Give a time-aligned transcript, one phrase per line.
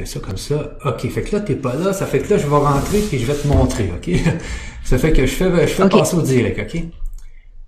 [0.00, 0.78] fais ça comme ça.
[0.84, 1.92] OK, fait que là, t'es pas là.
[1.92, 4.10] Ça fait que là, je vais rentrer puis je vais te montrer, OK?
[4.84, 6.84] ça fait que je fais, je fais passer au direct, OK?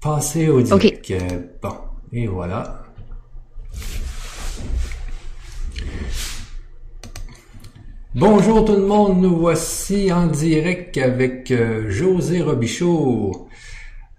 [0.00, 1.10] Passer au direct.
[1.10, 1.18] Euh,
[1.60, 1.74] bon,
[2.12, 2.84] et voilà.
[8.14, 13.48] Bonjour tout le monde, nous voici en direct avec euh, José Robichaud.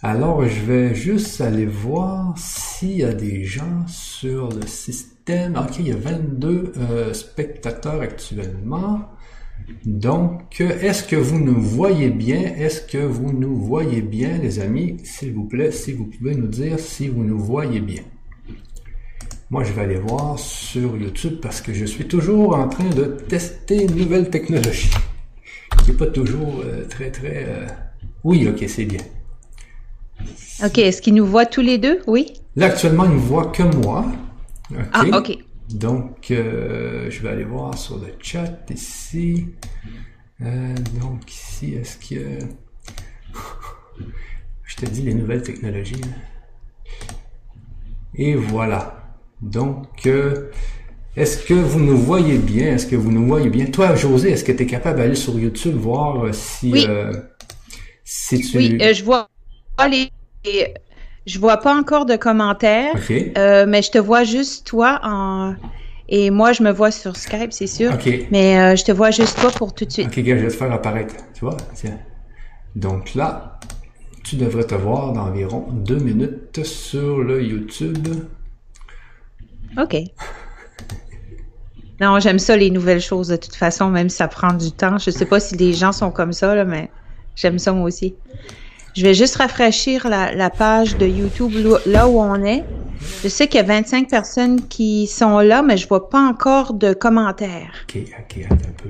[0.02, 5.13] Alors, je vais juste aller voir s'il y a des gens sur le système.
[5.30, 9.10] Ok, il y a 22 euh, spectateurs actuellement.
[9.86, 12.42] Donc, est-ce que vous nous voyez bien?
[12.58, 14.98] Est-ce que vous nous voyez bien, les amis?
[15.06, 18.04] S'il vous plaît, si vous pouvez nous dire si vous nous voyez bien.
[19.50, 23.04] Moi, je vais aller voir sur YouTube parce que je suis toujours en train de
[23.06, 24.92] tester une nouvelle technologie.
[25.86, 27.46] Qui n'est pas toujours euh, très, très...
[27.48, 27.68] Euh,
[28.26, 29.02] oui, ok, c'est bien.
[30.66, 30.78] OK.
[30.80, 32.02] Est-ce qu'il nous voit tous les deux?
[32.08, 32.34] Oui?
[32.58, 34.06] Là, actuellement, il ne voit que moi.
[34.92, 35.38] Ah, OK.
[35.70, 39.48] Donc, euh, je vais aller voir sur le chat ici.
[40.42, 42.40] Euh, donc, ici, est-ce que...
[44.64, 46.02] je te dis les nouvelles technologies.
[48.16, 49.18] Et voilà.
[49.42, 50.52] Donc, euh,
[51.16, 52.76] est-ce que vous nous voyez bien?
[52.76, 53.66] Est-ce que vous nous voyez bien?
[53.66, 56.88] Toi, José, est-ce que tu es capable d'aller sur YouTube voir si, oui.
[58.04, 58.58] si tu...
[58.58, 59.30] Oui, je vois
[59.90, 60.12] les
[61.26, 62.96] je vois pas encore de commentaires,
[63.38, 65.56] euh, mais je te vois juste toi en
[66.10, 67.92] et moi je me vois sur Skype, c'est sûr.
[68.30, 70.08] Mais euh, je te vois juste toi pour tout de suite.
[70.08, 71.16] Ok, je vais te faire apparaître.
[71.34, 71.98] Tu vois, tiens.
[72.76, 73.60] Donc là,
[74.24, 78.08] tu devrais te voir dans environ deux minutes sur le YouTube.
[79.78, 79.96] Ok.
[82.02, 84.98] Non, j'aime ça les nouvelles choses de toute façon, même si ça prend du temps.
[84.98, 86.90] Je sais pas si les gens sont comme ça là, mais
[87.36, 88.16] j'aime ça moi aussi.
[88.96, 91.54] Je vais juste rafraîchir la, page de YouTube
[91.88, 92.64] là où on est.
[93.24, 96.74] Je sais qu'il y a 25 personnes qui sont là, mais je vois pas encore
[96.74, 97.74] de commentaires.
[97.90, 98.90] OK, OK, attends un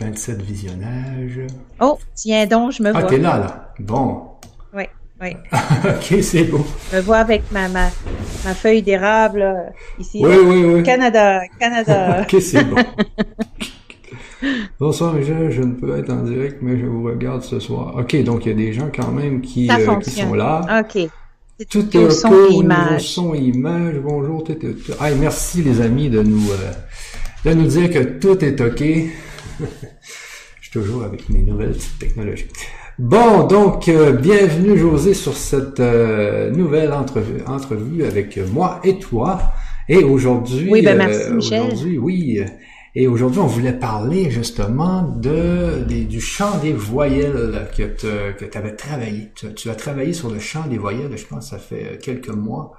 [0.00, 1.40] 27 visionnages.
[1.80, 3.02] Oh, tiens donc, je me vois.
[3.04, 3.72] Ah, t'es là, là.
[3.78, 4.22] Bon.
[4.74, 4.84] Oui,
[5.22, 5.36] oui.
[5.52, 6.64] OK, c'est bon.
[6.90, 7.88] Je me vois avec ma, ma,
[8.44, 10.20] ma feuille d'érable ici.
[10.22, 10.82] Oui, oui, oui.
[10.82, 12.22] Canada, Canada.
[12.22, 12.76] OK, c'est bon.
[14.78, 17.96] Bonsoir Michel, je ne peux être en direct, mais je vous regarde ce soir.
[17.96, 20.60] OK, donc il y a des gens quand même qui, euh, qui sont là.
[20.80, 21.08] OK.
[21.70, 23.94] Tout est OK son au niveau son et image.
[24.02, 24.44] Bonjour.
[24.44, 24.76] Tout est...
[25.00, 28.80] Ah, merci les amis de nous euh, de nous dire que tout est OK.
[29.60, 29.64] je
[30.60, 32.48] suis toujours avec mes nouvelles petites technologies.
[32.98, 39.38] Bon, donc euh, bienvenue José sur cette nouvelle entrevue, entrevue avec moi et toi.
[39.88, 41.62] Et aujourd'hui, oui, ben merci, Michel.
[41.62, 42.40] aujourd'hui, oui,
[42.98, 49.30] et aujourd'hui, on voulait parler justement de, du chant des voyelles que tu avais travaillé.
[49.34, 52.72] Tu, as travaillé sur le chant des voyelles, je pense, ça fait quelques mois.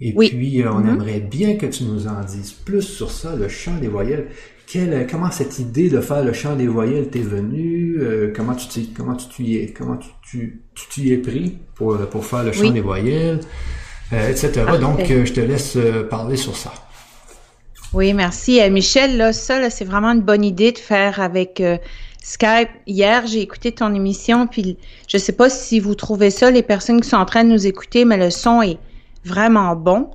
[0.00, 0.88] Et puis, euh, on mm-hmm.
[0.88, 4.28] aimerait bien que tu nous en dises plus sur ça, le chant des voyelles.
[4.66, 7.98] Quelle, comment cette idée de faire le chant des voyelles t'est venue?
[8.00, 12.24] Euh, comment tu comment tu y es, comment tu, tu, y es pris pour, pour
[12.24, 13.40] faire le chant des voyelles,
[14.14, 14.62] euh, etc.
[14.80, 15.76] Donc, je te laisse
[16.08, 16.72] parler sur ça.
[17.92, 18.60] Oui, merci.
[18.60, 21.76] Euh, Michel, là, ça, c'est vraiment une bonne idée de faire avec euh,
[22.22, 22.68] Skype.
[22.86, 24.76] Hier, j'ai écouté ton émission, puis
[25.08, 27.66] je sais pas si vous trouvez ça, les personnes qui sont en train de nous
[27.66, 28.78] écouter, mais le son est
[29.24, 30.08] vraiment bon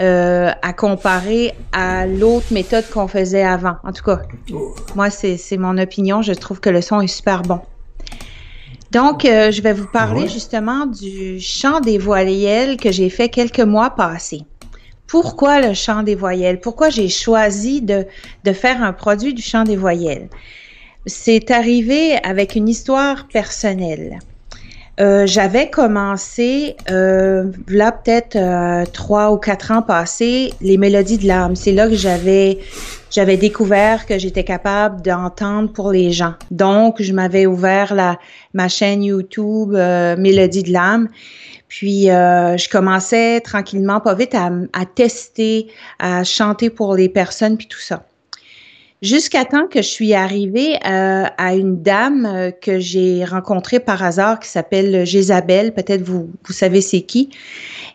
[0.00, 3.76] euh, à comparer à l'autre méthode qu'on faisait avant.
[3.84, 4.22] En tout cas,
[4.94, 6.22] moi, c'est mon opinion.
[6.22, 7.60] Je trouve que le son est super bon.
[8.90, 13.90] Donc, je vais vous parler justement du chant des voyelles que j'ai fait quelques mois
[13.90, 14.44] passés
[15.12, 16.58] pourquoi le chant des voyelles?
[16.58, 18.06] Pourquoi j'ai choisi de,
[18.54, 20.30] faire un produit du chant des voyelles?
[21.04, 24.20] C'est arrivé avec une histoire personnelle.
[25.00, 31.26] Euh, j'avais commencé, euh, là peut-être euh, trois ou quatre ans passés, les mélodies de
[31.26, 31.56] l'âme.
[31.56, 32.60] C'est là que j'avais
[33.10, 36.32] j'avais découvert que j'étais capable d'entendre pour les gens.
[36.50, 38.18] Donc, je m'avais ouvert la
[38.54, 41.08] ma chaîne YouTube euh, Mélodie de l'âme
[41.72, 45.68] puis euh, je commençais tranquillement, pas vite, à, tester,
[45.98, 48.04] à chanter pour les personnes, puis tout ça.
[49.00, 54.02] Jusqu'à temps que je suis arrivée euh, à une dame euh, que j'ai rencontrée par
[54.02, 57.30] hasard qui s'appelle Jézabel, peut-être vous, vous savez c'est qui.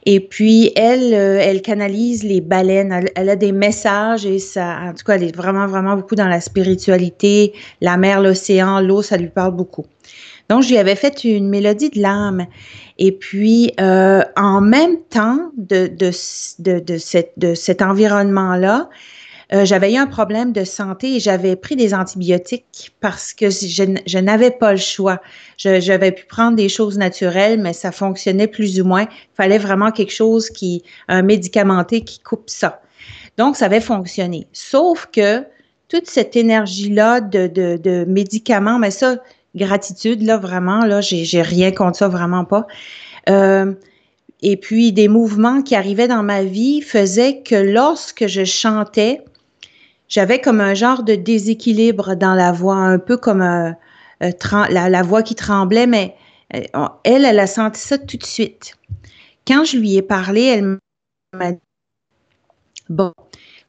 [0.08, 4.94] Et puis elle, elle canalise les baleines, elle, elle, a des messages et ça, en
[4.94, 9.18] tout cas, elle est vraiment, vraiment beaucoup dans la spiritualité, la mer, l'océan, l'eau, ça
[9.18, 9.86] lui parle beaucoup.
[10.50, 12.46] Donc, lui avais fait une mélodie de l'âme.
[12.98, 16.12] Et puis, euh, en même temps de, de,
[16.60, 16.98] de, de,
[17.38, 18.90] de cet environnement-là,
[19.54, 23.96] euh, j'avais eu un problème de santé et j'avais pris des antibiotiques parce que je,
[24.06, 25.22] je n'avais pas le choix.
[25.58, 29.04] J'avais pu prendre des choses naturelles, mais ça fonctionnait plus ou moins.
[29.04, 32.82] Il fallait vraiment quelque chose qui, un médicamenté qui coupe ça.
[33.38, 34.48] Donc, ça avait fonctionné.
[34.52, 35.44] Sauf que
[35.88, 39.18] toute cette énergie-là de, de, de, médicaments, mais ça,
[39.58, 42.68] gratitude, là, vraiment, là, j'ai rien contre ça, vraiment pas.
[43.30, 43.74] Euh,
[44.42, 49.22] et puis, des mouvements qui arrivaient dans ma vie faisaient que lorsque je chantais,
[50.08, 53.72] j'avais comme un genre de déséquilibre dans la voix, un peu comme euh,
[54.24, 54.32] euh,
[54.70, 56.16] la, voix qui tremblait, mais
[56.50, 58.76] elle, elle a senti ça tout de suite.
[59.46, 60.78] Quand je lui ai parlé, elle
[61.34, 61.60] m'a dit,
[62.90, 63.12] bon,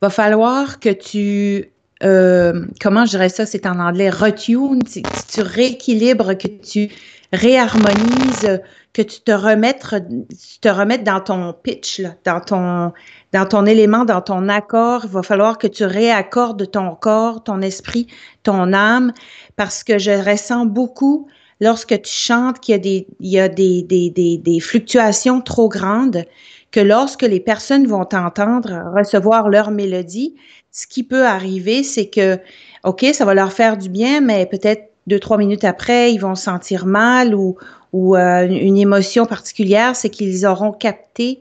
[0.00, 1.72] va falloir que tu
[2.04, 6.90] euh, comment je dirais ça, c'est en anglais, retune, tu, tu rééquilibres, que tu
[7.32, 8.60] réharmonises,
[8.92, 12.92] que tu te remettes, tu te remettes dans ton pitch, dans ton,
[13.32, 15.02] dans ton élément, dans ton accord.
[15.04, 18.06] Il va falloir que tu réaccordes ton corps, ton esprit,
[18.42, 19.12] ton âme,
[19.56, 21.28] parce que je ressens beaucoup
[21.60, 25.40] lorsque tu chantes qu'il y a des, il y a des, des, des, des fluctuations
[25.40, 26.24] trop grandes,
[26.70, 30.36] que lorsque les personnes vont t'entendre recevoir leur mélodie,
[30.72, 32.38] ce qui peut arriver, c'est que,
[32.84, 36.34] OK, ça va leur faire du bien, mais peut-être deux, trois minutes après, ils vont
[36.34, 37.56] se sentir mal ou,
[37.92, 41.40] ou euh, une émotion particulière, c'est qu'ils auront capté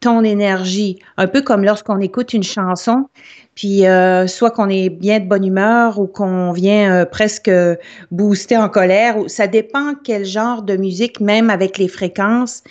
[0.00, 0.98] ton énergie.
[1.16, 3.08] Un peu comme lorsqu'on écoute une chanson,
[3.54, 7.50] puis euh, soit qu'on est bien de bonne humeur ou qu'on vient euh, presque
[8.10, 9.16] booster en colère.
[9.28, 12.62] Ça dépend quel genre de musique, même avec les fréquences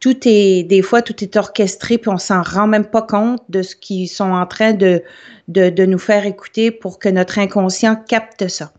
[0.00, 3.62] tout est, des fois, tout est orchestré, puis on s'en rend même pas compte de
[3.62, 5.02] ce qu'ils sont en train de,
[5.48, 8.72] de, de, nous faire écouter pour que notre inconscient capte ça.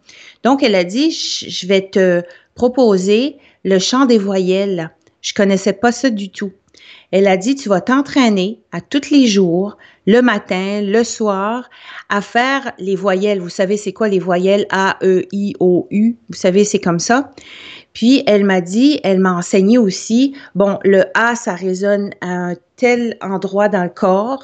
[0.44, 2.22] Donc, elle a dit, je vais te
[2.56, 4.92] proposer le chant des voyelles.
[5.22, 6.54] Je connaissais pas ça du tout.
[7.12, 11.70] Elle a dit, tu vas t'entraîner à tous les jours, le matin, le soir,
[12.10, 13.40] à faire les voyelles.
[13.40, 14.66] Vous savez, c'est quoi les voyelles?
[14.72, 16.16] A, E, I, O, U?
[16.30, 17.32] Vous savez, c'est comme ça.
[17.98, 22.56] Puis elle m'a dit, elle m'a enseigné aussi, bon, le A, ça résonne à un
[22.76, 24.44] tel endroit dans le corps.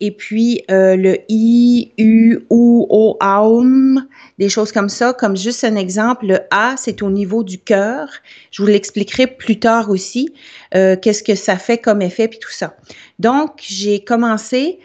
[0.00, 4.06] Et puis euh, le I, U, U, O, Aum,
[4.38, 5.12] des choses comme ça.
[5.12, 8.08] Comme juste un exemple, le A, c'est au niveau du cœur.
[8.50, 10.32] Je vous l'expliquerai plus tard aussi,
[10.74, 12.74] euh, qu'est-ce que ça fait comme effet, puis tout ça.
[13.18, 14.78] Donc, j'ai commencé,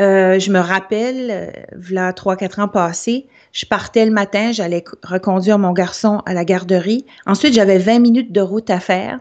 [0.00, 5.58] euh, je me rappelle, voilà trois, quatre ans passés, je partais le matin, j'allais reconduire
[5.58, 7.06] mon garçon à la garderie.
[7.24, 9.20] Ensuite, j'avais 20 minutes de route à faire.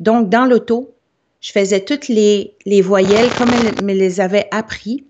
[0.00, 0.94] Donc, dans l'auto,
[1.40, 5.06] je faisais toutes les, les voyelles comme elle me les avait appris.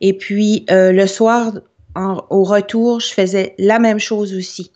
[0.00, 1.54] Et puis, euh, le soir,
[1.96, 4.70] au retour, je faisais la même chose aussi.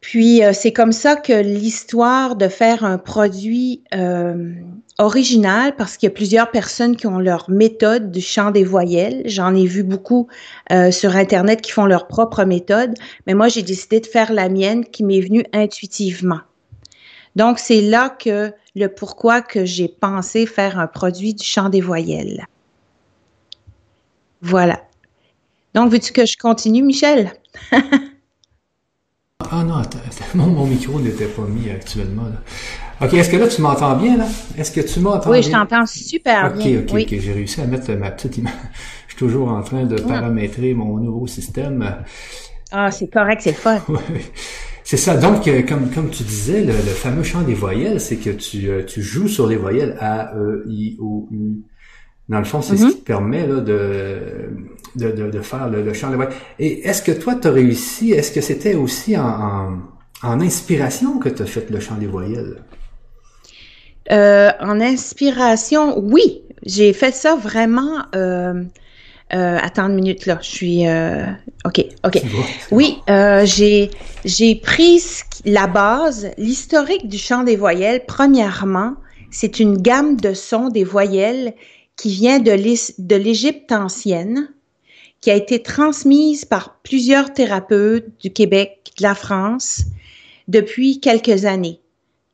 [0.00, 4.54] Puis, euh, c'est comme ça que l'histoire de faire un produit euh,
[5.00, 9.22] original parce qu'il y a plusieurs personnes qui ont leur méthode du chant des voyelles.
[9.24, 10.28] J'en ai vu beaucoup
[10.70, 12.94] euh, sur Internet qui font leur propre méthode,
[13.26, 16.40] mais moi, j'ai décidé de faire la mienne qui m'est venue intuitivement.
[17.34, 21.80] Donc, c'est là que le pourquoi que j'ai pensé faire un produit du chant des
[21.80, 22.46] voyelles.
[24.42, 24.82] Voilà.
[25.74, 27.32] Donc, veux-tu que je continue, Michel?
[27.72, 29.98] ah non, attends,
[30.34, 32.26] mon, micro n'était pas mis actuellement.
[33.02, 34.26] OK, est-ce que là, tu m'entends bien, là?
[34.58, 35.40] Est-ce que tu m'entends bien?
[35.40, 36.80] Oui, je t'entends super bien.
[36.80, 37.18] OK, OK, OK.
[37.18, 38.52] J'ai réussi à mettre ma petite image.
[39.06, 41.96] je suis toujours en train de paramétrer mon nouveau système.
[42.70, 43.80] Ah, c'est correct, c'est fun.
[44.84, 45.16] C'est ça.
[45.16, 48.82] Donc, euh, comme, comme tu disais, le, fameux chant des voyelles, c'est que tu, euh,
[48.84, 51.62] tu joues sur les voyelles A, E, I, O, U.
[52.28, 52.90] Dans le fond, c'est ce mm-hmm.
[52.90, 54.50] qui te permet là, de,
[54.96, 56.34] de, de, faire le, chant des voyelles.
[56.58, 59.78] Et est-ce que toi, tu as réussi, est-ce que c'était aussi en, en,
[60.24, 62.56] en inspiration que tu as fait le chant des voyelles?
[64.10, 68.04] Euh, en inspiration, oui, j'ai fait ça vraiment.
[68.14, 68.64] Euh,
[69.32, 70.88] euh, attends une minute là, je suis.
[70.88, 71.26] Euh,
[71.64, 72.22] ok, ok.
[72.72, 73.90] oui, euh, j'ai
[74.24, 75.00] j'ai pris
[75.44, 78.02] la base, l'historique du chant des voyelles.
[78.06, 78.94] Premièrement,
[79.30, 81.54] c'est une gamme de sons des voyelles
[81.96, 84.48] qui vient de l'Égypte ancienne,
[85.20, 89.82] qui a été transmise par plusieurs thérapeutes du Québec, de la France,
[90.48, 91.80] depuis quelques années.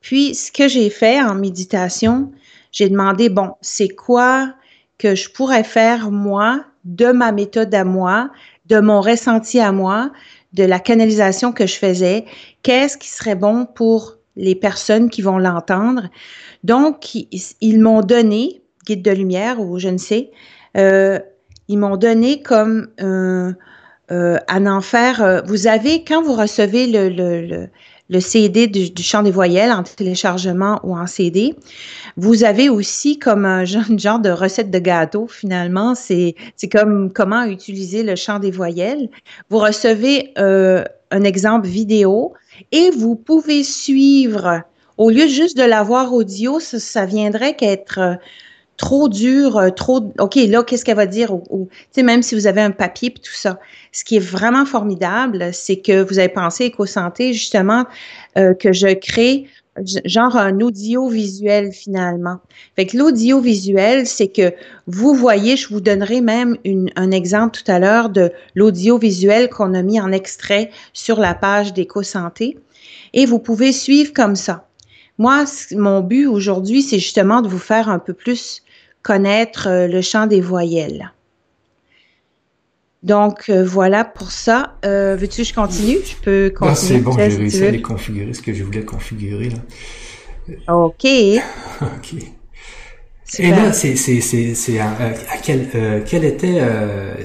[0.07, 2.31] Puis, ce que j'ai fait en méditation,
[2.71, 4.55] j'ai demandé, bon, c'est quoi
[4.99, 8.31] que je pourrais faire moi, de ma méthode à moi,
[8.67, 10.13] de mon ressenti à moi,
[10.53, 12.25] de la canalisation que je faisais,
[12.63, 16.09] qu'est-ce qui serait bon pour les personnes qui vont l'entendre?
[16.63, 20.31] Donc, ils, m'ont donné, guide de lumière ou je ne sais,
[20.77, 21.19] euh,
[21.67, 23.53] ils m'ont donné comme euh,
[24.13, 24.39] euh.
[24.55, 27.69] Euh, vous avez, quand vous recevez le
[28.21, 31.55] CD du, chant des voyelles en téléchargement ou en CD.
[32.17, 35.95] Vous avez aussi comme un genre, de recette de gâteau finalement.
[35.95, 36.35] C'est
[36.71, 39.09] comme comment utiliser le chant des voyelles.
[39.51, 42.33] Vous recevez euh, un exemple vidéo
[42.73, 44.63] et vous pouvez suivre.
[44.99, 48.19] Au lieu juste de l'avoir audio, ça, ça viendrait qu'être
[48.77, 51.33] trop dur, euh, trop, OK, là, qu'est-ce qu'elle va dire?
[51.33, 53.59] Ou, même si vous avez un papier et tout ça.
[53.93, 57.85] Ce qui est vraiment formidable, c'est que vous avez pensé éco-santé, justement,
[58.37, 59.47] euh, que je crée
[60.05, 62.39] genre un audiovisuel finalement.
[62.77, 64.55] Fait que l'audiovisuel, c'est que
[64.87, 66.57] vous voyez, je vous donnerai même
[66.97, 71.75] un exemple tout à l'heure de l'audiovisuel qu'on a mis en extrait sur la page
[71.75, 72.57] d'éco-santé
[73.13, 74.67] et vous pouvez suivre comme ça.
[75.19, 78.63] Moi, mon but aujourd'hui, c'est justement de vous faire un peu plus
[79.07, 81.13] connaître euh, le chant des voyelles.
[83.05, 84.75] Donc, euh, voilà pour ça.
[84.85, 85.99] Euh, veux-tu que je continue?
[86.05, 86.75] Je peux continuer.
[86.75, 89.51] C'est bon, j'ai réussi à les configurer, ce que je voulais configurer.
[89.51, 90.75] Là.
[90.75, 91.05] OK.
[91.83, 92.15] OK.
[93.39, 96.61] Et là, c'est à, à, quel euh, quel était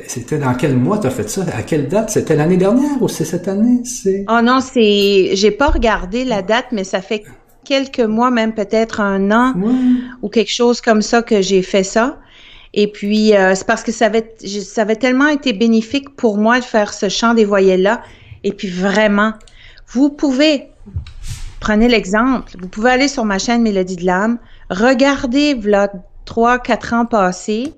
[0.08, 1.46] c'était dans quel mois tu as fait ça?
[1.54, 2.10] À quelle date?
[2.10, 3.82] C'était l'année dernière ou c'est cette année?
[3.86, 7.24] C'est Oh non, c'est j'ai pas regardé la date, mais ça fait
[7.64, 9.54] quelques mois, même peut-être un an
[10.22, 12.20] ou quelque chose comme ça que j'ai fait ça.
[12.74, 16.60] Et puis, euh, c'est parce que ça avait, ça avait tellement été bénéfique pour moi
[16.60, 18.02] de faire ce chant des voyelles-là.
[18.44, 19.34] Et puis, vraiment,
[19.88, 20.70] vous pouvez,
[21.60, 24.40] prenez l'exemple, vous pouvez aller sur ma chaîne Mélodie de l'âme,
[24.70, 25.92] regardez, voilà,
[26.24, 27.74] trois, quatre ans passés,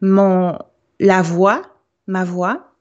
[0.00, 0.56] mon,
[1.00, 1.62] la voix,
[2.06, 2.72] ma voix,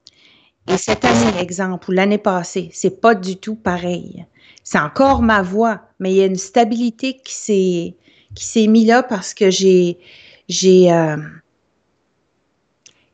[0.67, 4.25] et cette année, exemple, ou l'année passée, c'est pas du tout pareil.
[4.63, 7.95] C'est encore ma voix, mais il y a une stabilité qui s'est,
[8.33, 9.97] qui s'est mise là parce que j'ai,
[10.49, 11.17] j'ai, euh,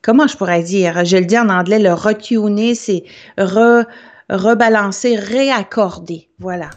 [0.01, 3.03] comment je pourrais dire, je le dis en anglais, le retuner, c'est
[3.37, 3.85] re,
[4.29, 6.29] rebalancer, réaccorder.
[6.39, 6.69] Voilà.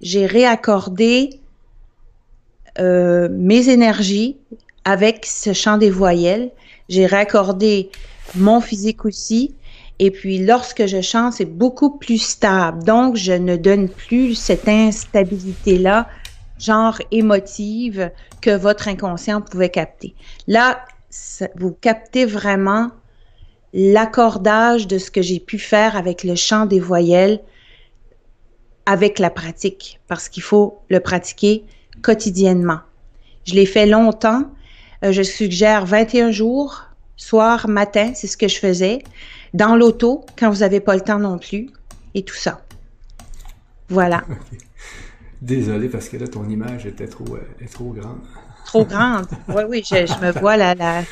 [0.00, 1.40] J'ai réaccordé
[2.78, 4.36] euh, mes énergies
[4.84, 6.50] avec ce chant des voyelles.
[6.88, 7.90] J'ai réaccordé
[8.34, 9.54] mon physique aussi.
[9.98, 12.84] Et puis, lorsque je chante, c'est beaucoup plus stable.
[12.84, 16.08] Donc, je ne donne plus cette instabilité-là,
[16.58, 20.14] genre émotive, que votre inconscient pouvait capter.
[20.46, 20.84] Là,
[21.56, 22.90] vous captez vraiment
[23.72, 27.40] l'accordage de ce que j'ai pu faire avec le chant des voyelles
[28.86, 31.64] avec la pratique, parce qu'il faut le pratiquer
[32.00, 32.80] quotidiennement.
[33.44, 34.44] Je l'ai fait longtemps.
[35.04, 36.84] Euh, je suggère 21 jours,
[37.16, 39.02] soir, matin, c'est ce que je faisais.
[39.54, 41.70] Dans l'auto, quand vous n'avez pas le temps non plus,
[42.14, 42.62] et tout ça.
[43.88, 44.24] Voilà.
[45.42, 48.20] Désolé parce que là, ton image était trop, euh, trop grande
[48.68, 49.26] trop grande.
[49.48, 51.02] Oui, oui, je, me vois là, là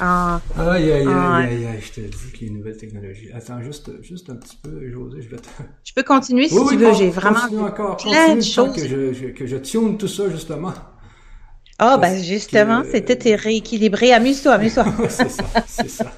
[0.00, 0.40] en...
[0.56, 3.28] Aïe, aïe, aïe, aïe, je te dis qu'il y a une nouvelle technologie.
[3.34, 5.48] Attends, juste, juste un petit peu, José, je vais te...
[5.84, 8.74] Je peux continuer si tu veux, j'ai vraiment encore, plein de choses.
[8.74, 10.72] Que je, que je tune tout ça, justement.
[11.78, 14.12] Ah, oh, ben justement, c'était rééquilibré.
[14.12, 14.84] Amuse-toi, amuse-toi.
[15.08, 16.12] c'est ça, c'est ça.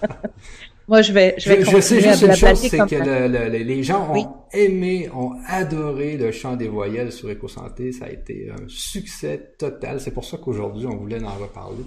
[0.89, 4.47] Moi, je vais, je vais je, sais juste une chose, c'est que les gens ont
[4.53, 7.93] aimé, ont adoré le chant des voyelles sur EcoSanté.
[7.93, 10.01] Ça a été un succès total.
[10.01, 11.85] C'est pour ça qu'aujourd'hui, on voulait en reparler.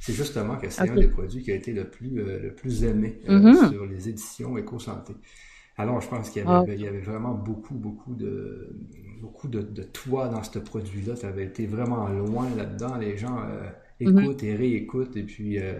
[0.00, 2.84] C'est justement que c'est un des produits qui a été le plus, euh, le plus
[2.84, 3.70] aimé euh, mm-hmm.
[3.70, 5.14] sur les éditions EcoSanté.
[5.76, 8.76] Alors, je pense qu'il y, avait, il y avait vraiment beaucoup, beaucoup de,
[9.20, 11.14] beaucoup de, de toi dans ce produit-là.
[11.14, 12.96] Tu avais été vraiment loin là-dedans.
[12.96, 13.68] Les gens, euh,
[14.00, 14.18] Mhm.
[14.18, 15.72] écoutent et réécoutent, et puis euh,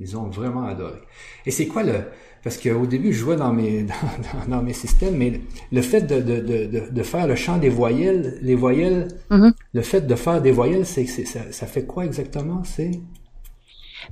[0.00, 0.98] ils ont vraiment adoré.
[1.46, 1.94] Et c'est quoi le...
[2.42, 3.82] Parce qu'au début, je jouais dans mes,
[4.48, 7.68] dans, dans, mes systèmes, mais le fait de, de, de, de, faire le chant des
[7.68, 9.52] voyelles, les voyelles, mhm.
[9.72, 12.62] le fait de faire des voyelles, c'est, ça, ça fait quoi exactement?
[12.64, 12.92] C'est...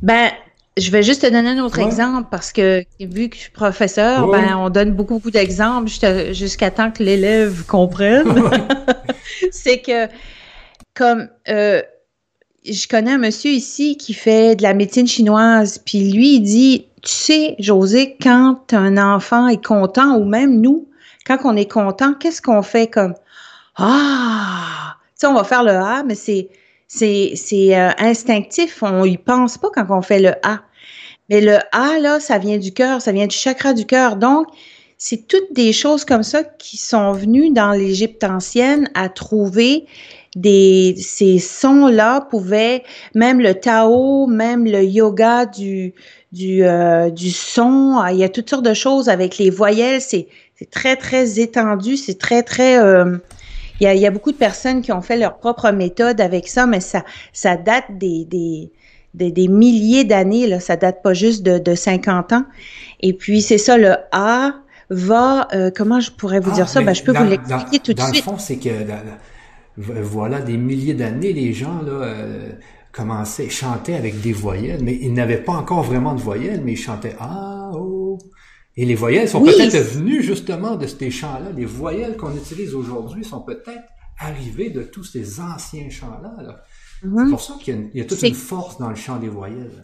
[0.02, 0.30] Ben,
[0.76, 4.28] je vais juste te donner un autre exemple parce que vu que je suis professeur,
[4.28, 5.90] ben on donne beaucoup, beaucoup d'exemples
[6.32, 8.28] jusqu'à temps que l'élève comprenne.
[9.50, 10.06] c'est que
[10.94, 11.82] comme euh,
[12.64, 16.86] je connais un monsieur ici qui fait de la médecine chinoise, puis lui, il dit,
[17.02, 20.88] tu sais, José, quand un enfant est content, ou même nous,
[21.26, 23.14] quand on est content, qu'est-ce qu'on fait comme
[23.76, 24.96] Ah!
[25.10, 26.48] Tu sais, on va faire le A, mais c'est
[26.88, 30.60] c'est euh, instinctif, on y pense pas quand on fait le A.
[31.28, 34.16] Mais le A là, ça vient du cœur, ça vient du chakra du cœur.
[34.16, 34.46] Donc,
[34.96, 39.86] c'est toutes des choses comme ça qui sont venues dans l'Égypte ancienne à trouver
[40.36, 45.94] des, ces sons-là pouvaient, même le Tao, même le yoga du,
[46.32, 50.28] du, euh, du son, il y a toutes sortes de choses avec les voyelles, c'est
[50.70, 52.78] très, très étendu, c'est très, très...
[52.78, 53.16] Euh,
[53.80, 56.20] il, y a, il y a beaucoup de personnes qui ont fait leur propre méthode
[56.20, 58.70] avec ça, mais ça, ça date des, des,
[59.14, 62.44] des, des milliers d'années, là, ça date pas juste de, de 50 ans.
[63.00, 64.54] Et puis, c'est ça, le A
[64.90, 66.80] va, euh, comment je pourrais vous dire ah, ça?
[66.80, 68.24] Ben, je peux vous l'expliquer tout de suite.
[68.24, 68.70] Dans le fond, c'est que
[69.78, 72.52] voilà des milliers d'années, les gens là euh,
[72.92, 76.76] commençaient, chantaient avec des voyelles, mais ils n'avaient pas encore vraiment de voyelles, mais ils
[76.76, 78.18] chantaient ah oh.
[78.76, 81.50] Et les voyelles sont peut-être venues justement de ces chants-là.
[81.56, 83.88] Les voyelles qu'on utilise aujourd'hui sont peut-être
[84.20, 86.64] arrivées de tous ces anciens chants-là.
[87.02, 87.24] Mhm.
[87.24, 89.82] C'est pour ça qu'il y, a toute une force dans le chant des voyelles.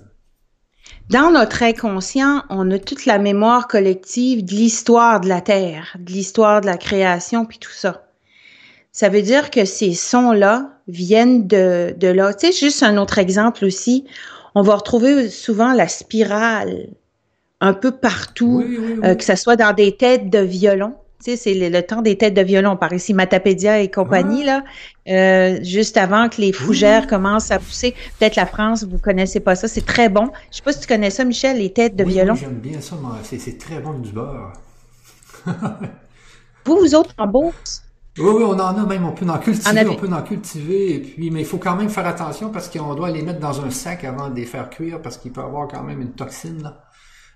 [1.10, 6.12] Dans notre inconscient, on a toute la mémoire collective de l'histoire de la Terre, de
[6.12, 8.03] l'histoire de la création, puis tout ça.
[8.94, 12.32] Ça veut dire que ces sons-là viennent de, de là.
[12.32, 14.04] Tu sais, juste un autre exemple aussi,
[14.54, 16.90] on va retrouver souvent la spirale
[17.60, 18.62] un peu partout,
[19.02, 20.94] euh, que ce soit dans des têtes de violon.
[21.24, 24.62] Tu sais, c'est le, temps des têtes de violon, par ici Matapédia et compagnie, ah.
[25.08, 27.96] là, euh, juste avant que les fougères commencent à pousser.
[28.20, 30.30] Peut-être la France, vous connaissez pas ça, c'est très bon.
[30.52, 32.36] Je sais pas si tu connais ça, Michel, les têtes de violon.
[32.36, 34.52] j'aime bien ça, c'est très bon du beurre.
[36.64, 37.83] vous, vous autres, en bourse,
[38.18, 40.99] oui, oui, on en a même, on peut en cultiver, on peut en cultiver, et
[41.00, 43.71] puis, mais il faut quand même faire attention parce qu'on doit les mettre dans un
[43.71, 46.85] sac avant de les faire cuire parce qu'il peut avoir quand même une toxine, là.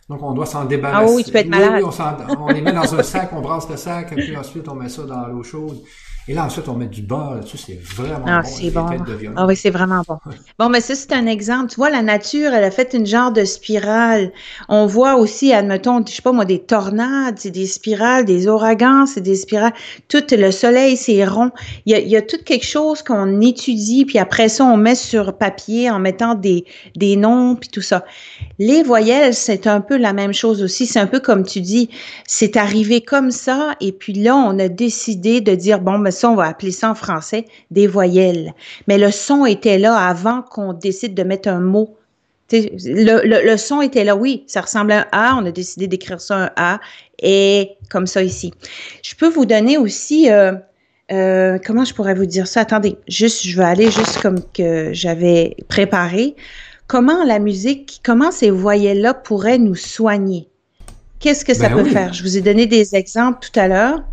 [0.09, 1.13] Donc, on doit s'en débarrasser.
[1.13, 1.83] Ah oui, tu peux être malade.
[1.83, 1.91] Oui,
[2.39, 4.75] on, on les met dans un sac, on brasse le sac, et puis ensuite, on
[4.75, 5.79] met ça dans l'eau chaude.
[6.31, 7.57] Et là, ensuite, on met du beurre là-dessus.
[7.57, 8.49] C'est vraiment ah, bon.
[8.49, 8.87] C'est bon.
[9.35, 10.19] Ah oui, c'est vraiment bon.
[10.59, 11.71] Bon, mais ça, c'est un exemple.
[11.71, 14.31] Tu vois, la nature, elle a fait une genre de spirale.
[14.69, 19.07] On voit aussi, admettons, je sais pas moi, des tornades, c'est des spirales, des ouragans,
[19.07, 19.73] c'est des spirales.
[20.09, 21.51] Tout le soleil, c'est rond.
[21.87, 24.77] Il y a, il y a tout quelque chose qu'on étudie, puis après ça, on
[24.77, 28.05] met sur papier en mettant des, des noms, puis tout ça.
[28.59, 30.85] Les voyelles, c'est un peu la même chose aussi.
[30.85, 31.89] C'est un peu comme tu dis,
[32.27, 36.35] c'est arrivé comme ça, et puis là, on a décidé de dire, bon, ben, on
[36.35, 38.53] va appeler ça en français des voyelles.
[38.87, 41.97] Mais le son était là avant qu'on décide de mettre un mot.
[42.51, 46.37] Le, son était là, oui, ça ressemble à un A, on a décidé d'écrire ça
[46.37, 46.81] un A,
[47.23, 48.53] et comme ça ici.
[49.03, 50.53] Je peux vous donner aussi, euh,
[51.13, 52.61] euh, comment je pourrais vous dire ça?
[52.61, 56.37] Attendez, juste, je vais aller juste comme que j'avais préparé.
[56.87, 60.49] Comment la musique, comment ces voyelles-là pourraient nous soigner?
[61.21, 62.13] Qu'est-ce que ça ben peut faire?
[62.15, 64.05] Je vous ai donné des exemples tout à l'heure.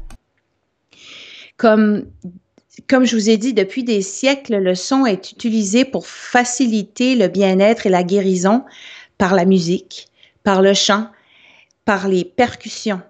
[1.58, 2.06] Comme,
[2.88, 7.28] comme je vous ai dit, depuis des siècles, le son est utilisé pour faciliter le
[7.28, 8.64] bien-être et la guérison
[9.18, 10.08] par la musique,
[10.44, 11.08] par le chant,
[11.86, 13.02] par les percussions.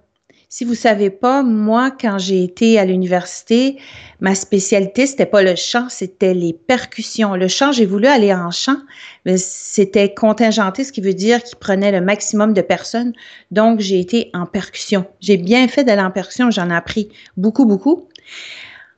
[0.48, 3.78] Si vous savez pas, moi, quand j'ai été à l'université,
[4.22, 7.36] ma spécialité, c'était pas le chant, c'était les percussions.
[7.36, 8.78] Le chant, j'ai voulu aller en chant,
[9.26, 13.12] mais c'était contingenté, ce qui veut dire qu'il prenait le maximum de personnes.
[13.52, 15.06] Donc, j'ai été en percussion.
[15.20, 18.08] J'ai bien fait d'aller en percussion, j'en ai appris beaucoup, beaucoup.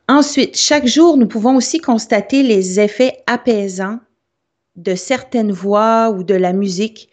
[0.07, 3.99] Ensuite, chaque jour, nous pouvons aussi constater les effets apaisants
[4.75, 7.09] de certaines voix ou de la musique.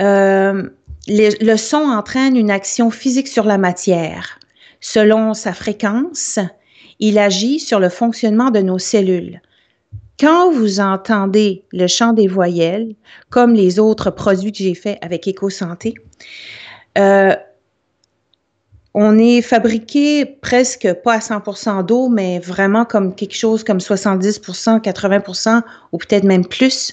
[0.00, 0.70] Euh,
[1.08, 4.38] le son entraîne une action physique sur la matière.
[4.80, 6.38] Selon sa fréquence,
[7.00, 9.40] il agit sur le fonctionnement de nos cellules.
[10.20, 12.94] Quand vous entendez le chant des voyelles,
[13.30, 15.94] comme les autres produits que j'ai faits avec EcoSanté,
[16.98, 17.34] euh,
[18.94, 24.80] on est fabriqué presque pas à 100% d'eau, mais vraiment comme quelque chose comme 70%,
[24.82, 26.92] 80% ou peut-être même plus.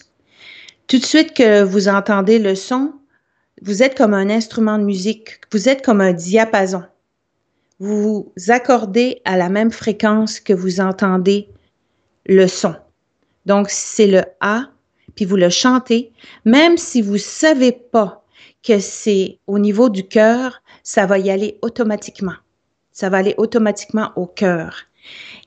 [0.87, 2.93] Tout de suite que vous entendez le son,
[3.61, 6.83] vous êtes comme un instrument de musique, vous êtes comme un diapason.
[7.79, 11.49] Vous vous accordez à la même fréquence que vous entendez
[12.25, 12.75] le son.
[13.45, 14.69] Donc, c'est le A,
[15.15, 16.11] puis vous le chantez,
[16.45, 18.23] même si vous savez pas
[18.63, 22.33] que c'est au niveau du cœur, ça va y aller automatiquement.
[22.91, 24.85] Ça va aller automatiquement au cœur.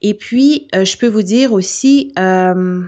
[0.00, 2.87] Et puis, euh, je peux vous dire aussi euh,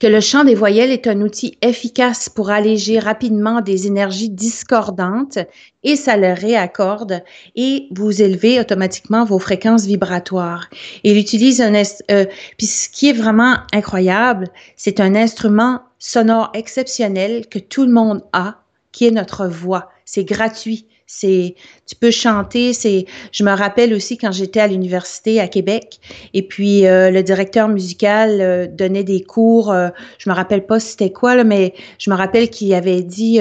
[0.00, 5.38] que le chant des voyelles est un outil efficace pour alléger rapidement des énergies discordantes
[5.82, 7.24] et ça le réaccorde
[7.56, 10.68] et vous élevez automatiquement vos fréquences vibratoires.
[11.04, 11.72] Il utilise un...
[12.10, 12.26] Euh,
[12.58, 18.22] puis ce qui est vraiment incroyable, c'est un instrument sonore exceptionnel que tout le monde
[18.34, 18.60] a,
[18.92, 19.90] qui est notre voix.
[20.04, 20.86] C'est gratuit.
[21.10, 21.54] C'est,
[21.86, 22.74] tu peux chanter.
[22.74, 26.00] C'est, je me rappelle aussi quand j'étais à l'université à Québec,
[26.34, 29.72] et puis euh, le directeur musical euh, donnait des cours.
[29.72, 33.40] Euh, je me rappelle pas c'était quoi mais je me rappelle qu'il avait dit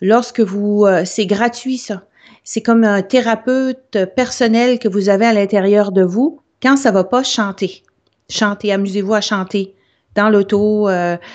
[0.00, 2.02] lorsque vous, c'est gratuit ça.
[2.44, 6.40] C'est comme un thérapeute personnel que vous avez à l'intérieur de vous.
[6.62, 7.82] Quand ça va pas, chanter,
[8.28, 9.74] chanter, amusez-vous à chanter
[10.16, 10.88] dans l'auto,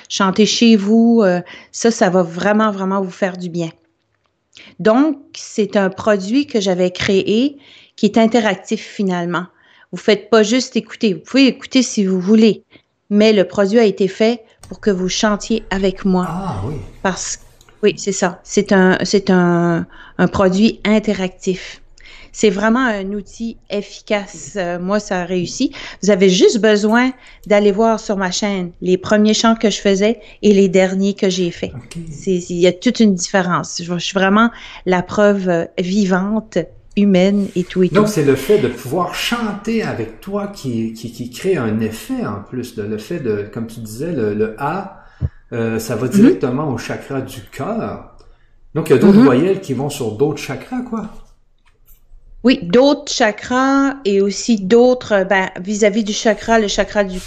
[0.10, 1.24] chanter chez vous.
[1.72, 3.70] ça, ça va vraiment, vraiment vous faire du bien.
[4.80, 7.58] Donc, c'est un produit que j'avais créé
[7.96, 9.46] qui est interactif finalement.
[9.92, 11.14] Vous faites pas juste écouter.
[11.14, 12.64] Vous pouvez écouter si vous voulez,
[13.10, 16.26] mais le produit a été fait pour que vous chantiez avec moi.
[16.28, 16.76] Ah oui.
[17.02, 17.40] Parce
[17.84, 18.40] oui, c'est ça.
[18.44, 19.86] C'est un, c'est un,
[20.18, 21.82] un produit interactif.
[22.38, 24.56] C'est vraiment un outil efficace.
[24.58, 25.72] Euh, moi, ça a réussi.
[26.04, 27.12] Vous avez juste besoin
[27.48, 31.30] d'aller voir sur ma chaîne les premiers chants que je faisais et les derniers que
[31.30, 31.72] j'ai faits.
[32.28, 33.82] Il y a toute une différence.
[33.82, 34.52] Je, suis vraiment
[34.86, 36.58] la preuve euh, vivante
[36.98, 41.14] humaine et tout et Donc, c'est le fait de pouvoir chanter avec toi qui, qui,
[41.14, 42.76] qui crée un effet en plus.
[42.76, 45.06] Le fait de, comme tu disais, le, le A,
[45.54, 48.18] euh, ça va directement au chakra du cœur.
[48.74, 49.24] Donc, il y a d'autres Mhm.
[49.24, 51.10] voyelles qui vont sur d'autres chakras, quoi.
[52.46, 57.18] Oui, d'autres chakras et aussi d'autres, ben, vis-à-vis du chakra, le chakra du,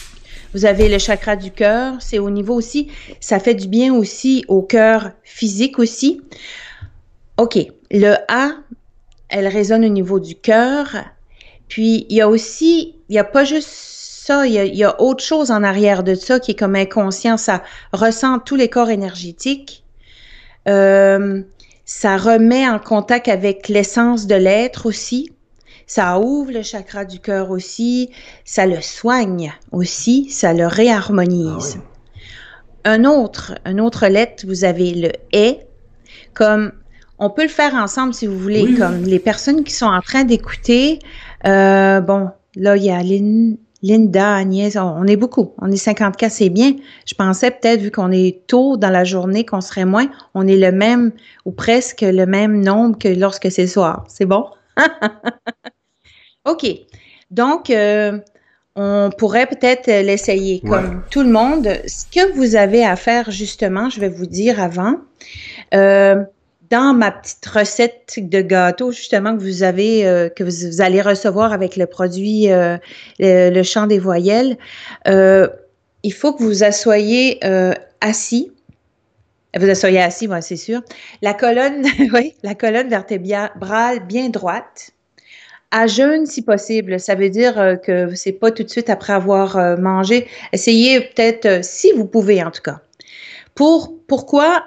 [0.55, 4.45] vous avez le chakra du cœur, c'est au niveau aussi, ça fait du bien aussi
[4.47, 6.23] au cœur physique aussi.
[7.37, 7.59] OK,
[7.91, 8.53] le A,
[9.29, 10.95] elle résonne au niveau du cœur.
[11.67, 14.85] Puis, il y a aussi, il n'y a pas juste ça, il y, a, y
[14.85, 18.69] a autre chose en arrière de ça qui est comme inconscient, ça ressent tous les
[18.69, 19.83] corps énergétiques.
[20.69, 21.43] Euh,
[21.91, 25.33] ça remet en contact avec l'essence de l'être aussi.
[25.87, 28.11] Ça ouvre le chakra du cœur aussi.
[28.45, 30.29] Ça le soigne aussi.
[30.29, 31.79] Ça le réharmonise.
[31.79, 32.23] Ah oui.
[32.85, 35.67] Un autre, un autre lettre, vous avez le est.
[36.35, 36.73] Comme
[37.19, 38.65] on peut le faire ensemble si vous voulez.
[38.65, 38.77] Oui.
[38.77, 40.99] Comme les personnes qui sont en train d'écouter.
[41.47, 45.55] euh, bon, là il y a Lynn- Linda, Agnès, on, est beaucoup.
[45.59, 46.73] On est 54, c'est bien.
[47.07, 50.09] Je pensais peut-être, vu qu'on est tôt dans la journée, qu'on serait moins.
[50.35, 51.13] On est le même
[51.45, 54.05] ou presque le même nombre que lorsque c'est soir.
[54.09, 54.47] C'est bon?
[56.45, 56.67] OK.
[57.31, 58.19] Donc, euh,
[58.75, 60.71] on pourrait peut-être l'essayer Ouais.
[60.71, 61.69] comme tout le monde.
[61.87, 64.97] Ce que vous avez à faire, justement, je vais vous dire avant.
[65.75, 66.17] Euh,
[66.71, 71.53] dans ma petite recette de gâteau, justement, que vous avez, euh, que vous, allez recevoir
[71.53, 72.77] avec le produit, euh,
[73.19, 74.59] le, le chant des voyelles,
[75.07, 75.49] euh,
[76.03, 77.41] il faut que vous assoyez
[78.01, 78.53] assis.
[79.59, 80.83] Vous asseyez assis, moi, c'est sûr.
[81.23, 84.91] La colonne, oui, la colonne vertébrale bien droite.
[85.71, 87.01] À jeûne, si possible.
[87.01, 90.27] Ça veut dire que c'est pas tout de suite après avoir mangé.
[90.53, 92.81] Essayez peut-être, si vous pouvez, en tout cas.
[93.55, 94.65] Pour, pourquoi?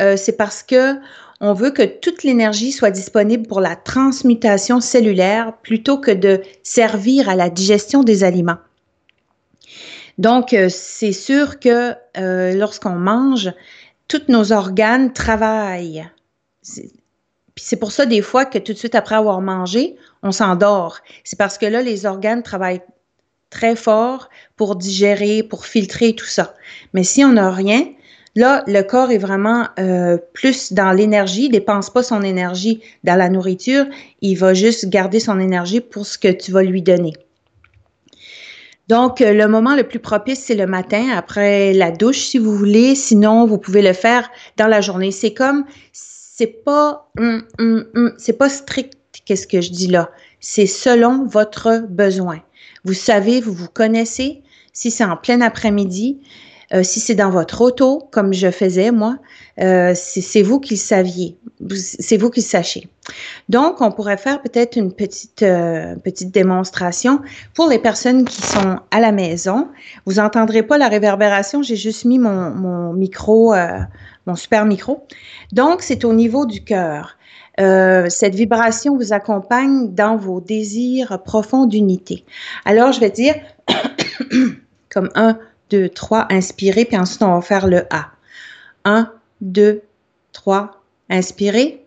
[0.00, 0.96] Euh, c'est parce que
[1.40, 7.28] on veut que toute l'énergie soit disponible pour la transmutation cellulaire plutôt que de servir
[7.28, 8.58] à la digestion des aliments.
[10.18, 13.52] Donc, euh, c'est sûr que euh, lorsqu'on mange,
[14.08, 16.08] tous nos organes travaillent.
[16.62, 16.92] C'est-
[17.80, 20.98] pour ça des fois que tout de suite après avoir mangé, on s'endort.
[21.24, 22.82] C'est parce que là, les organes travaillent
[23.50, 26.54] très fort pour digérer, pour filtrer tout ça.
[26.92, 27.84] Mais si on n'a rien,
[28.34, 33.16] là, le corps est vraiment euh, plus dans l'énergie, il dépense pas son énergie dans
[33.16, 33.86] la nourriture,
[34.20, 37.12] il va juste garder son énergie pour ce que tu vas lui donner.
[38.88, 42.54] Donc, euh, le moment le plus propice, c'est le matin, après la douche, si vous
[42.54, 42.94] voulez.
[42.94, 45.12] Sinon, vous pouvez le faire dans la journée.
[45.12, 50.10] C'est comme, c'est pas, hum, hum, hum, c'est pas strict, qu'est-ce que je dis là.
[50.40, 52.42] C'est selon votre besoin.
[52.84, 54.42] Vous savez, vous vous connaissez.
[54.72, 56.20] Si c'est en plein après-midi,
[56.74, 59.18] euh, si c'est dans votre auto, comme je faisais moi,
[59.60, 61.36] euh, c'est vous qui le saviez.
[61.74, 62.88] C'est vous qui le sachez.
[63.48, 67.20] Donc, on pourrait faire peut-être une petite, euh, petite démonstration
[67.54, 69.68] pour les personnes qui sont à la maison.
[70.06, 73.54] Vous entendrez pas la réverbération, j'ai juste mis mon, mon micro,
[74.26, 75.06] mon super micro.
[75.52, 77.18] Donc, c'est au niveau du cœur.
[77.58, 82.24] Cette vibration vous accompagne dans vos désirs profonds d'unité.
[82.64, 83.34] Alors, je vais dire
[84.88, 85.38] comme 1,
[85.72, 88.10] 2, 3, inspirez, puis ensuite on va faire le A.
[88.84, 89.80] 1, 2,
[90.32, 91.84] 3, inspirez.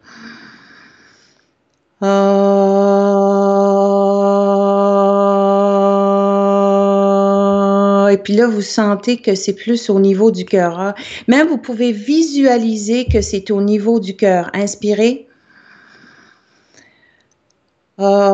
[7.95, 8.07] Ah.
[8.11, 10.79] Et puis là, vous sentez que c'est plus au niveau du cœur.
[10.79, 10.93] hein.
[11.27, 14.49] Même vous pouvez visualiser que c'est au niveau du cœur.
[14.53, 15.27] Inspirez.
[17.97, 18.31] Ah.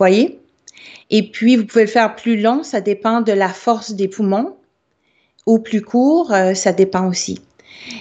[0.00, 0.40] Voyez?
[1.10, 4.56] Et puis, vous pouvez le faire plus long, ça dépend de la force des poumons,
[5.44, 7.42] ou plus court, euh, ça dépend aussi.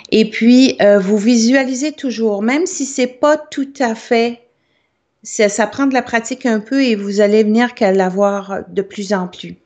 [0.10, 4.40] Et puis, euh, vous visualisez toujours, même si c'est pas tout à fait,
[5.24, 9.12] ça, prend de la pratique un peu et vous allez venir qu'à l'avoir de plus
[9.12, 9.58] en plus.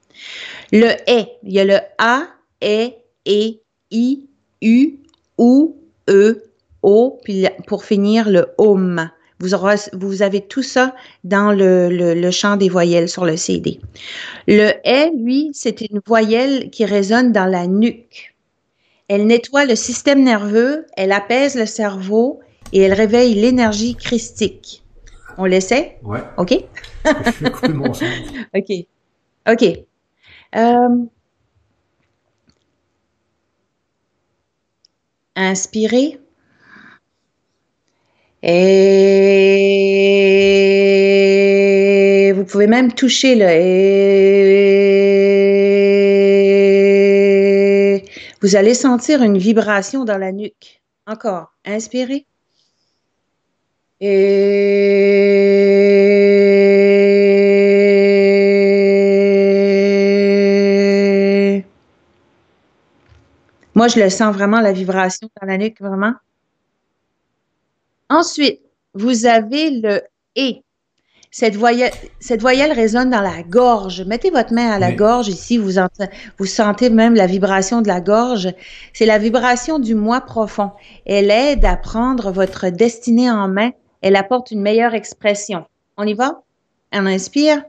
[0.72, 2.24] Le est, il y a le a,
[2.64, 2.90] e,
[3.28, 3.60] e,
[3.92, 4.28] i,
[4.64, 4.94] u,
[5.38, 5.78] ou,
[6.10, 6.42] e,
[6.82, 9.08] o, puis pour finir le om.
[9.44, 13.36] Vous, aurez, vous avez tout ça dans le, le, le champ des voyelles sur le
[13.36, 13.82] CD.
[14.48, 18.34] Le est, lui, c'est une voyelle qui résonne dans la nuque.
[19.10, 22.40] Elle nettoie le système nerveux, elle apaise le cerveau
[22.72, 24.82] et elle réveille l'énergie christique.
[25.38, 25.98] On l'essaie?
[26.04, 26.24] Ouais.
[26.38, 26.54] OK?
[27.06, 27.92] Je mon.
[28.56, 28.88] OK.
[29.50, 29.64] OK.
[30.56, 31.06] Euh,
[35.36, 36.23] inspirez.
[38.46, 39.54] Et
[42.36, 43.46] vous pouvez même toucher le
[48.42, 50.82] Vous allez sentir une vibration dans la nuque.
[51.08, 51.54] Encore.
[51.64, 52.26] Inspirez.
[54.02, 54.84] Et...
[63.76, 66.14] Moi, je le sens vraiment, la vibration dans la nuque, vraiment.
[68.14, 68.62] Ensuite,
[68.94, 70.02] vous avez le
[70.36, 70.62] et.
[71.32, 74.04] Cette voyelle, cette voyelle résonne dans la gorge.
[74.04, 75.80] Mettez votre main à la gorge ici, vous,
[76.38, 78.54] vous sentez même la vibration de la gorge.
[78.94, 80.70] C'est la vibration du moi profond.
[81.08, 83.72] Elle aide à prendre votre destinée en main.
[84.02, 85.66] Elle apporte une meilleure expression.
[85.98, 86.44] On y va?
[86.94, 87.64] On inspire.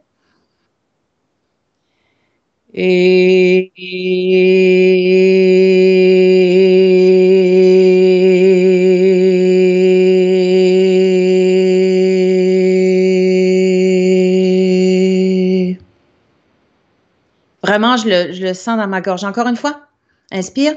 [2.74, 3.72] Et...
[17.74, 19.24] Vraiment, je le, je le sens dans ma gorge.
[19.24, 19.88] Encore une fois.
[20.30, 20.74] Inspire.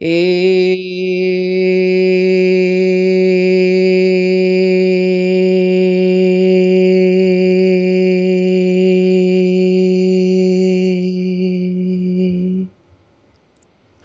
[0.00, 0.72] Et...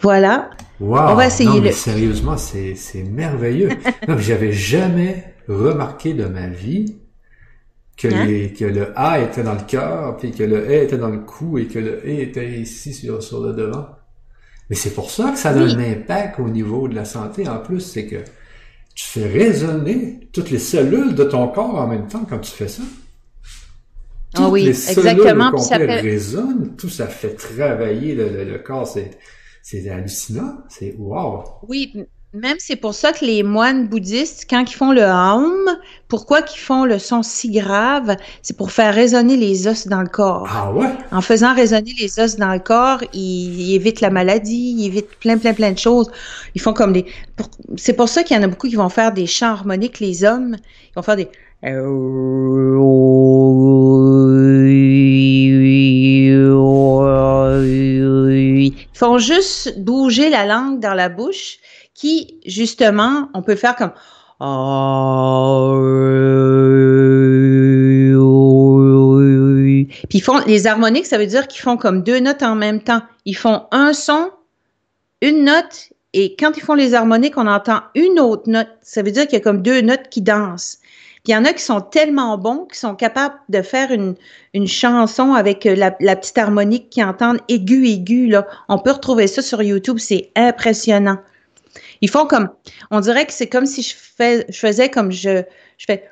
[0.02, 0.50] Voilà.
[0.82, 0.98] Wow.
[1.10, 2.76] On va essayer non, mais le- Sérieusement, c'est
[3.10, 3.70] merveilleux.
[4.18, 6.98] j'avais jamais remarqué de ma vie
[7.98, 8.26] que, Hein?
[8.26, 11.20] les, que le A était dans le cœur, puis que le E était dans le
[11.20, 13.88] cou et que le E était ici sur, sur le devant.
[14.70, 15.74] Mais c'est pour ça que ça a Oui.
[15.76, 17.48] un impact au niveau de la santé.
[17.48, 18.18] En plus, c'est que
[18.94, 22.68] tu fais résonner toutes les cellules de ton corps en même temps quand tu fais
[22.68, 22.84] ça.
[24.36, 28.58] Ah oui, les exactement, puis ça fait- résonnent, tout ça fait travailler le, le, le
[28.60, 28.88] corps.
[28.88, 29.12] C'est
[29.64, 30.60] c'est hallucinant.
[30.70, 31.44] C'est wow.
[31.68, 31.94] Oui,
[32.34, 36.60] même c'est pour ça que les moines bouddhistes, quand ils font le Aum, pourquoi qu'ils
[36.60, 38.16] font le son si grave?
[38.42, 40.48] C'est pour faire résonner les os dans le corps.
[40.52, 40.90] Ah ouais?
[41.12, 45.16] En faisant résonner les os dans le corps, ils, ils évitent la maladie, ils évitent
[45.20, 46.12] plein, plein, plein de choses.
[46.54, 47.06] Ils font comme des...
[47.78, 50.24] C'est pour ça qu'il y en a beaucoup qui vont faire des chants harmoniques, les
[50.24, 50.58] hommes.
[50.90, 51.30] Ils vont faire des...
[58.98, 61.60] font juste bouger la langue dans la bouche
[61.94, 63.92] qui, justement, on peut faire comme...
[70.10, 72.82] Puis ils font les harmoniques, ça veut dire qu'ils font comme deux notes en même
[72.82, 73.02] temps.
[73.26, 74.32] Ils font un son,
[75.22, 78.70] une note, et quand ils font les harmoniques, on entend une autre note.
[78.82, 80.80] Ça veut dire qu'il y a comme deux notes qui dansent.
[81.28, 84.16] Il y en a qui sont tellement bons qu'ils sont capables de faire une,
[84.54, 88.28] une chanson avec euh, la, la petite harmonique qui entendent aigu, aigu.
[88.28, 88.48] Là.
[88.70, 91.18] On peut retrouver ça sur YouTube, c'est impressionnant.
[92.02, 92.50] Ils font comme,
[92.92, 95.44] on dirait que c'est comme si je, fais, je faisais comme je,
[95.78, 96.10] je fais.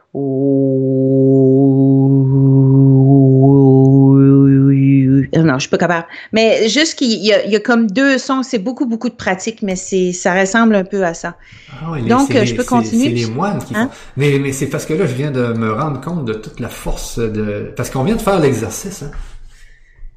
[5.55, 6.05] Non, je suis pas capable.
[6.33, 9.15] Mais juste qu'il y, a- il y a comme deux sons, c'est beaucoup, beaucoup de
[9.15, 11.37] pratique, mais c'est, ça ressemble un peu à ça.
[11.71, 13.87] Ah Donc, c'est euh, les- je peux continuer, C'est les moines qui Hein?
[13.87, 13.97] font.
[14.17, 16.67] Mais, mais c'est parce que là, je viens de me rendre compte de toute la
[16.67, 17.71] force de...
[17.77, 19.11] Parce qu'on vient de faire l'exercice, hein.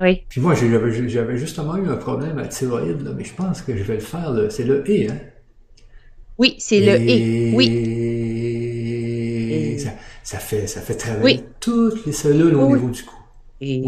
[0.00, 0.24] Oui.
[0.28, 3.82] Puis moi, j'avais justement eu un problème à thyroïde, là, mais je pense que je
[3.84, 5.16] vais le faire, c'est le «et», hein.
[6.38, 7.52] Oui, c'est le et.
[7.54, 7.66] Oui.
[8.64, 9.78] Et...
[9.78, 9.90] Ça,
[10.22, 11.44] ça fait, ça fait travailler Oui.
[11.60, 13.14] toutes les cellules au niveau du cou.
[13.60, 13.80] Et-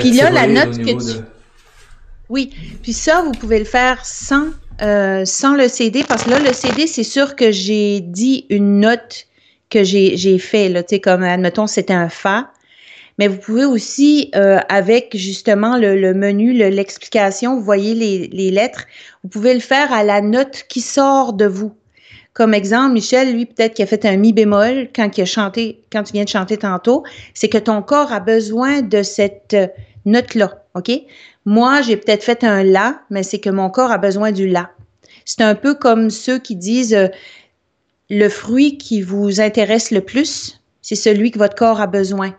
[0.00, 1.18] Puis là, la note que tu.
[1.18, 1.24] de-
[2.28, 2.50] Oui,
[2.82, 4.46] puis ça, vous pouvez le faire sans,
[4.82, 8.80] euh, sans le CD, parce que là, le CD, c'est sûr que j'ai dit une
[8.80, 9.26] note
[9.70, 12.50] que j'ai fait, là, tu sais, comme, admettons, c'était un Fa,
[13.18, 18.26] mais vous pouvez aussi, euh, avec justement le, le menu, le- l'explication, vous voyez les,
[18.28, 18.86] les lettres,
[19.22, 21.72] vous pouvez le faire à la note qui sort de vous.
[22.36, 25.80] Comme exemple, Michel, lui, peut-être qu'il a fait un mi bémol quand il a chanté,
[25.90, 29.68] quand tu viens de chanter tantôt, c'est que ton corps a besoin de cette euh,
[30.04, 30.90] note-là, OK?
[31.46, 34.70] Moi, j'ai peut-être fait un la, mais c'est que mon corps a besoin du la.
[35.24, 37.08] C'est un peu comme ceux qui disent euh,
[38.10, 42.34] le fruit qui vous intéresse le plus, c'est celui que votre corps a besoin.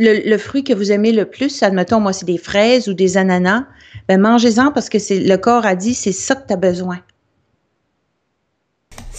[0.00, 3.66] Le fruit que vous aimez le plus, admettons, moi, c'est des fraises ou des ananas,
[4.08, 6.98] ben mangez-en parce que c'est le corps a dit c'est ça que tu as besoin.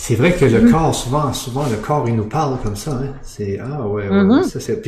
[0.01, 3.13] C'est vrai que le corps, souvent, souvent, le corps, il nous parle comme ça, hein.
[3.21, 4.43] C'est, ah, ouais, ouais, Mhm.
[4.43, 4.81] ça, c'est,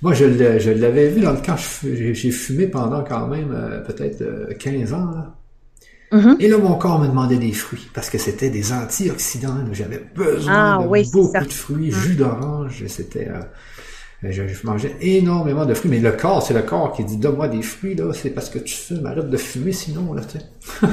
[0.00, 0.24] moi, je
[0.70, 5.10] l'avais vu dans le fu- j'ai, fumé pendant quand même, euh, peut-être, euh, 15 ans,
[5.10, 5.34] là.
[6.12, 6.36] Mhm.
[6.38, 9.56] Et là, mon corps me demandait des fruits, parce que c'était des antioxydants.
[9.72, 13.40] J'avais besoin Ah, de oui, beaucoup de fruits, jus d'orange, c'était, euh,
[14.30, 17.48] je, je mangeais énormément de fruits, mais le corps, c'est le corps qui dit, donne-moi
[17.48, 20.88] des fruits, là, c'est parce que tu fumes, arrête de fumer, sinon, là, tu sais.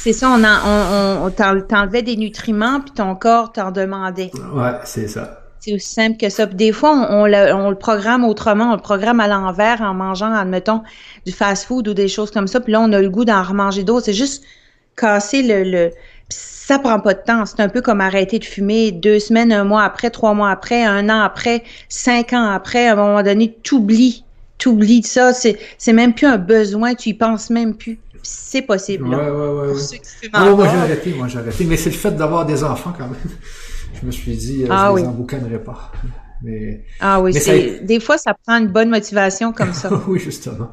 [0.00, 4.30] C'est ça, on, on, on, on t'en- t'enlevait des nutriments puis ton corps t'en demandait.
[4.54, 5.40] Ouais, c'est ça.
[5.58, 6.46] C'est aussi simple que ça.
[6.46, 9.94] Puis des fois, on, le, on, le, programme autrement, on le programme à l'envers en
[9.94, 10.82] mangeant, admettons,
[11.26, 12.60] du fast-food ou des choses comme ça.
[12.60, 14.06] Puis là, on a le goût d'en remanger d'autres.
[14.06, 14.44] C'est juste
[14.96, 15.90] casser le, le
[16.28, 17.46] ça prend pas de temps.
[17.46, 20.84] C'est un peu comme arrêter de fumer deux semaines, un mois après, trois mois après,
[20.84, 22.88] un an après, cinq ans après.
[22.88, 24.24] À un moment donné, t'oublies,
[24.58, 25.32] t'oublies de ça.
[25.32, 26.94] C'est, c'est même plus un besoin.
[26.94, 27.98] Tu y penses même plus.
[28.22, 29.10] C'est possible.
[29.10, 30.54] Là, ouais, ouais, ouais.
[30.54, 31.64] Moi, j'ai arrêté, moi, j'ai arrêté.
[31.64, 33.16] Mais c'est le fait d'avoir des enfants quand même.
[34.00, 35.90] Je me suis dit, euh, ah, je les emboucanerai pas.
[36.42, 39.90] Mais, ah oui, c'est, des fois, ça prend une bonne motivation comme ça.
[40.06, 40.70] oui, justement.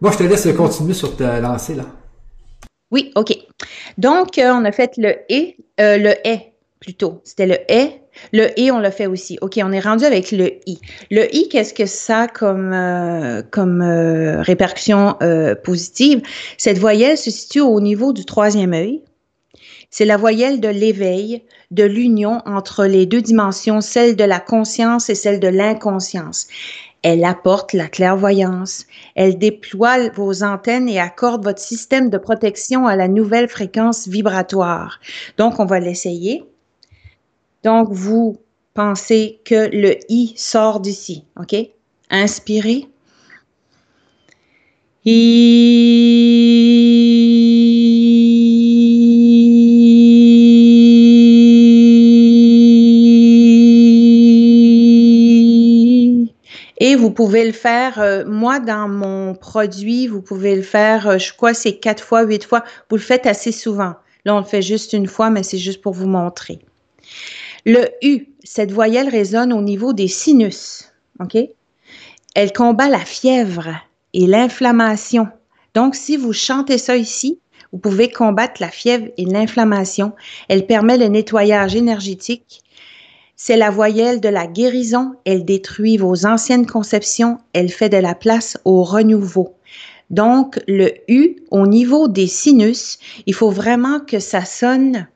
[0.00, 1.84] Moi, je te laisse continuer sur ta lancée, là.
[2.92, 3.34] Oui, OK.
[3.96, 7.22] Donc, euh, on a fait le et, euh, le est plutôt.
[7.24, 8.00] C'était le est.
[8.34, 9.38] Le et, on l'a fait aussi.
[9.40, 10.78] OK, on est rendu avec le i.
[11.10, 15.16] Le i, qu'est-ce que ça a comme, euh, comme répercussion
[15.64, 16.20] positive?
[16.58, 19.00] Cette voyelle se situe au niveau du troisième œil.
[19.90, 25.08] C'est la voyelle de l'éveil, de l'union entre les deux dimensions, celle de la conscience
[25.08, 26.48] et celle de l'inconscience.
[27.02, 28.86] Elle apporte la clairvoyance.
[29.16, 35.00] Elle déploie vos antennes et accorde votre système de protection à la nouvelle fréquence vibratoire.
[35.36, 36.44] Donc, on va l'essayer.
[37.64, 38.38] Donc, vous
[38.74, 41.24] pensez que le I sort d'ici.
[41.38, 41.56] OK?
[42.10, 42.88] Inspirez.
[45.04, 46.51] I
[56.94, 61.32] Vous pouvez le faire, euh, moi, dans mon produit, vous pouvez le faire, euh, je
[61.32, 62.64] crois, c'est quatre fois, huit fois.
[62.90, 63.94] Vous le faites assez souvent.
[64.24, 66.58] Là, on le fait juste une fois, mais c'est juste pour vous montrer.
[67.66, 70.92] Le U, cette voyelle résonne au niveau des sinus.
[72.34, 73.68] Elle combat la fièvre
[74.12, 75.28] et l'inflammation.
[75.74, 77.40] Donc, si vous chantez ça ici,
[77.72, 80.12] vous pouvez combattre la fièvre et l'inflammation.
[80.48, 82.61] Elle permet le nettoyage énergétique
[83.44, 85.16] c'est la voyelle de la guérison.
[85.24, 87.38] Elle détruit vos anciennes conceptions.
[87.54, 89.56] Elle fait de la place au renouveau.
[90.10, 95.08] Donc, le U, au niveau des sinus, il faut vraiment que ça sonne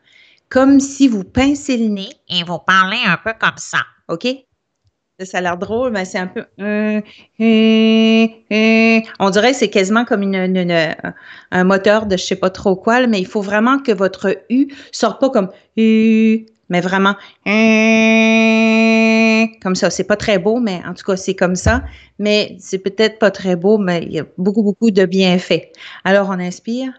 [0.49, 3.79] comme si vous pincez le nez et vous parlez un peu comme ça.
[4.09, 4.27] OK?
[5.21, 6.47] Ça a l'air drôle, mais c'est un peu.
[9.21, 13.21] On dirait que c'est quasiment comme un moteur de je sais pas trop quoi, mais
[13.21, 15.49] il faut vraiment que votre U sorte pas comme
[16.69, 17.15] mais vraiment
[19.63, 19.91] comme ça.
[19.91, 21.83] C'est pas très beau, mais en tout cas, c'est comme ça.
[22.19, 25.73] Mais c'est peut-être pas très beau, mais il y a beaucoup, beaucoup de bienfaits.
[26.05, 26.93] Alors, on inspire.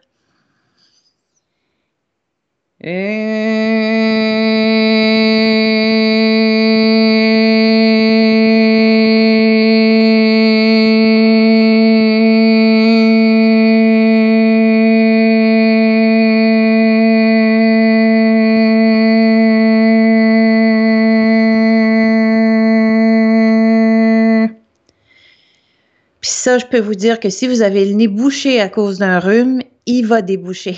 [26.22, 29.20] Ça, je peux vous dire que si vous avez le nez bouché à cause d'un
[29.20, 30.78] rhume, il va déboucher.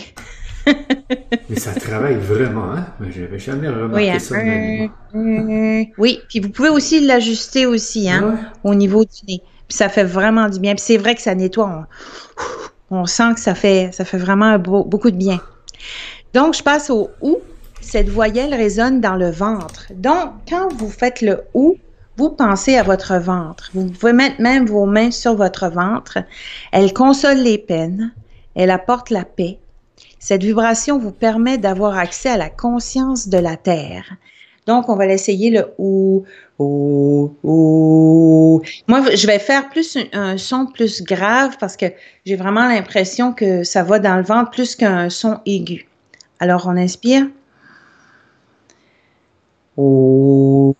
[1.50, 2.86] Mais ça travaille vraiment, hein?
[3.10, 4.36] J'avais jamais remarqué oui, ça.
[5.98, 9.42] oui, puis vous pouvez aussi l'ajuster aussi, hein, au niveau du nez.
[9.68, 10.76] Puis ça fait vraiment du bien.
[10.76, 11.88] Puis c'est vrai que ça nettoie.
[12.92, 15.40] On, sent que ça fait, ça fait vraiment beaucoup de bien.
[16.34, 17.38] Donc, je passe au OU.
[17.82, 19.88] Cette voyelle résonne dans le ventre.
[19.96, 21.78] Donc, quand vous faites le OU,
[22.20, 23.70] vous pensez à votre ventre.
[23.74, 26.18] Vous pouvez mettre même vos mains sur votre ventre.
[26.74, 28.12] Elle console les peines.
[28.56, 29.58] Elle apporte la paix.
[30.20, 34.18] Cette vibration vous permet d'avoir accès à la conscience de la Terre.
[34.68, 36.26] Donc, on va l'essayer le ou,
[36.60, 38.62] ou, ou.
[38.90, 41.86] Moi, je vais faire plus un, son plus grave parce que
[42.26, 45.88] j'ai vraiment l'impression que ça va dans le ventre plus qu'un son aigu.
[46.42, 47.28] Alors, on inspire.
[49.78, 50.76] Ou.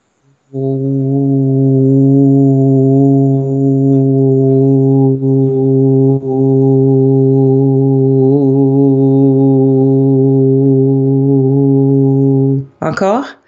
[12.82, 13.39] Encore.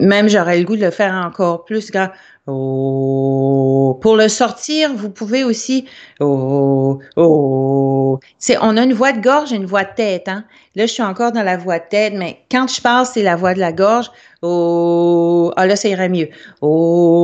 [0.00, 2.08] Même j'aurais le goût de le faire encore plus grand.
[2.46, 3.98] Oh.
[4.02, 5.86] Pour le sortir, vous pouvez aussi.
[6.20, 8.20] Oh, oh.
[8.60, 10.28] On a une voix de gorge et une voix de tête.
[10.28, 10.44] Hein?
[10.74, 13.36] Là, je suis encore dans la voix de tête, mais quand je parle, c'est la
[13.36, 14.10] voix de la gorge.
[14.42, 16.28] Oh, ah là, ça irait mieux.
[16.60, 17.20] Oh.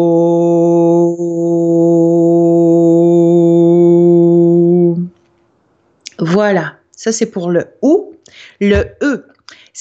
[6.18, 6.76] Voilà.
[6.92, 8.14] Ça, c'est pour le OU.
[8.60, 9.26] Le E.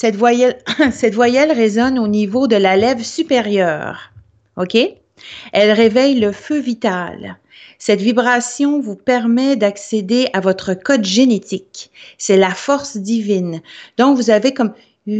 [0.00, 4.12] Cette voyelle, résonne au niveau de la lèvre supérieure.
[4.56, 4.78] OK?
[5.52, 7.38] Elle réveille le feu vital.
[7.78, 11.90] Cette vibration vous permet d'accéder à votre code génétique.
[12.16, 13.60] C'est la force divine.
[13.98, 14.72] Donc, vous avez comme
[15.06, 15.14] c'est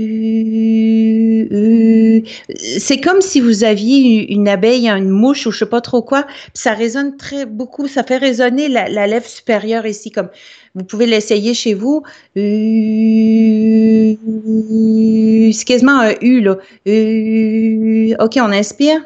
[3.02, 6.74] comme si vous aviez une abeille, une mouche ou je sais pas trop quoi, ça
[6.74, 10.28] résonne très beaucoup, ça fait résonner la, lèvre supérieure ici, comme
[10.74, 12.02] vous pouvez l'essayer chez vous.
[12.36, 14.18] C'est
[15.64, 16.58] quasiment un U là.
[18.22, 19.00] Ok, on inspire.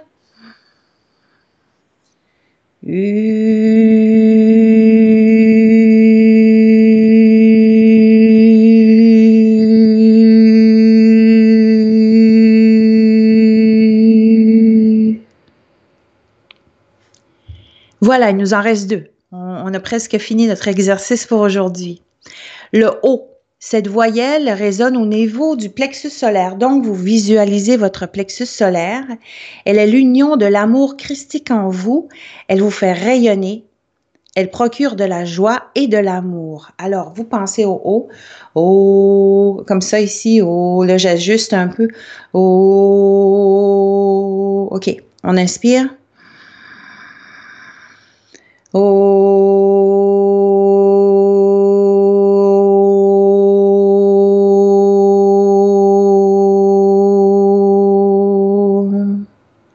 [18.05, 19.05] Voilà, il nous en reste deux.
[19.33, 22.03] On, a presque fini notre exercice pour aujourd'hui.
[22.71, 26.57] Le O, cette voyelle résonne au niveau du plexus solaire.
[26.57, 29.05] Donc, vous visualisez votre plexus solaire.
[29.65, 32.11] Elle est l'union de l'amour christique en vous.
[32.49, 33.65] Elle vous fait rayonner.
[34.37, 36.73] Elle procure de la joie et de l'amour.
[36.77, 38.09] Alors, vous pensez au O.
[38.55, 40.43] O, comme ça ici.
[40.43, 41.89] O, là, j'ajuste un peu.
[42.35, 43.49] O,
[44.73, 44.95] OK.
[45.23, 45.89] On inspire.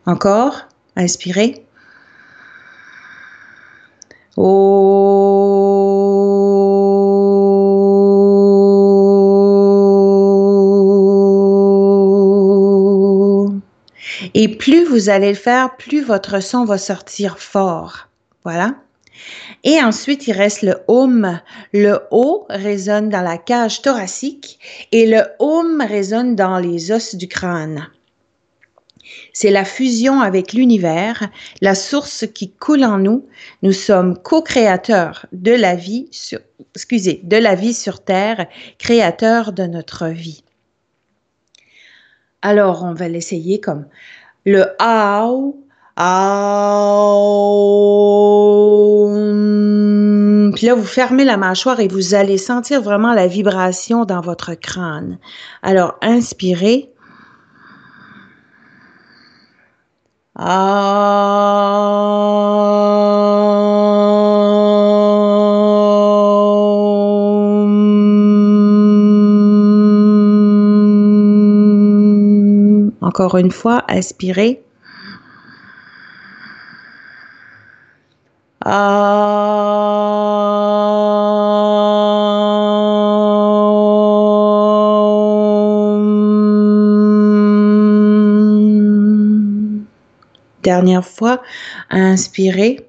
[0.06, 1.66] Encore, inspirez.
[14.34, 18.10] Et plus vous allez le faire, plus votre son va sortir fort.
[18.44, 18.76] Voilà.
[19.64, 21.40] Et ensuite, il reste le Om.
[21.74, 24.60] Le O résonne dans la cage thoracique
[24.92, 27.88] et le Om résonne dans les os du crâne.
[29.34, 31.30] C'est la fusion avec l'univers,
[31.62, 33.28] la source qui coule en nous.
[33.62, 36.40] Nous sommes co-créateurs de la vie sur,
[36.94, 38.48] de la vie sur terre,
[38.78, 40.44] créateurs de notre vie.
[42.42, 43.88] Alors, on va l'essayer comme
[44.46, 45.58] le Ao,
[50.56, 54.54] puis là, vous fermez la mâchoire et vous allez sentir vraiment la vibration dans votre
[54.54, 55.20] crâne.
[55.62, 56.90] Alors, inspirez.
[73.02, 74.64] Encore une fois, inspirez.
[90.62, 91.42] Dernière fois,
[91.90, 92.88] inspirez.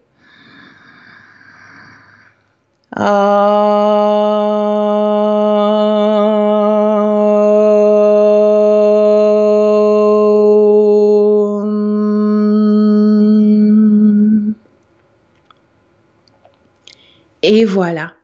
[17.61, 18.14] Et voilà.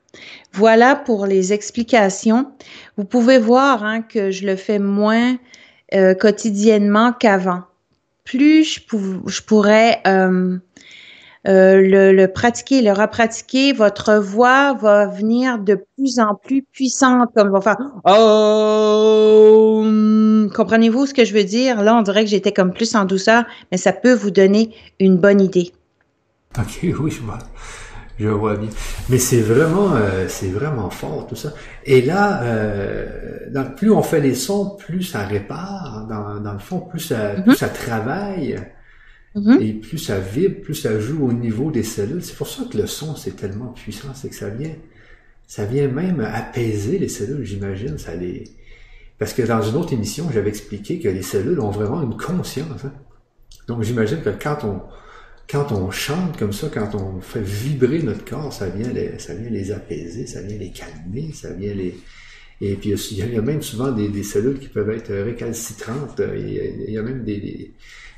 [0.55, 2.51] Voilà pour les explications.
[2.97, 5.37] Vous pouvez voir hein, que je le fais moins
[5.93, 7.65] euh, quotidiennement qu'avant.
[8.25, 10.57] Plus je, pourrais euh,
[11.49, 17.51] euh, le, pratiquer, le repratiquer, votre voix va venir de plus en plus puissante, comme
[17.51, 17.77] va faire
[18.07, 19.85] oh,
[20.55, 21.83] comprenez-vous ce que je veux dire?
[21.83, 25.19] Là, on dirait que j'étais comme plus en douceur, mais ça peut vous donner une
[25.19, 25.73] bonne idée.
[26.59, 27.39] Ok, oui, je vois.
[28.19, 28.71] Je vois bien.
[29.09, 31.53] Mais c'est vraiment, euh, c'est vraiment fort tout ça.
[31.85, 36.07] Et là, euh, plus on fait les sons, plus ça répare.
[36.09, 37.43] Dans, dans le fond, plus ça, mm-hmm.
[37.43, 38.59] plus ça travaille.
[39.35, 39.61] Mm-hmm.
[39.61, 42.25] Et plus ça vibre, plus ça joue au niveau des cellules.
[42.25, 44.75] C'est pour ça que le son, c'est tellement puissant, c'est que ça vient,
[45.47, 47.99] ça vient même apaiser les cellules, j'imagine.
[47.99, 48.45] Ça les,
[49.19, 52.85] parce que dans une autre émission, j'avais expliqué que les cellules ont vraiment une conscience.
[52.85, 52.93] Hein.
[53.69, 54.83] Donc j'imagine que quand on
[55.49, 59.35] quand on chante comme ça, quand on fait vibrer notre corps, ça vient les, ça
[59.35, 61.97] vient les apaiser, ça vient les calmer, ça vient les...
[62.61, 66.21] Et puis il y a même souvent des, des cellules qui peuvent être récalcitrantes.
[66.35, 67.75] Il y a, même des,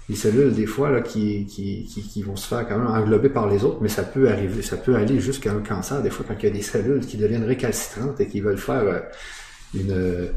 [0.08, 3.30] des, cellules des fois là, qui, qui, qui, qui, vont se faire quand même englober
[3.30, 6.24] par les autres, mais ça peut arriver, ça peut aller jusqu'à un cancer des fois
[6.26, 9.00] quand il y a des cellules qui deviennent récalcitrantes et qui veulent faire euh,
[9.74, 10.28] une,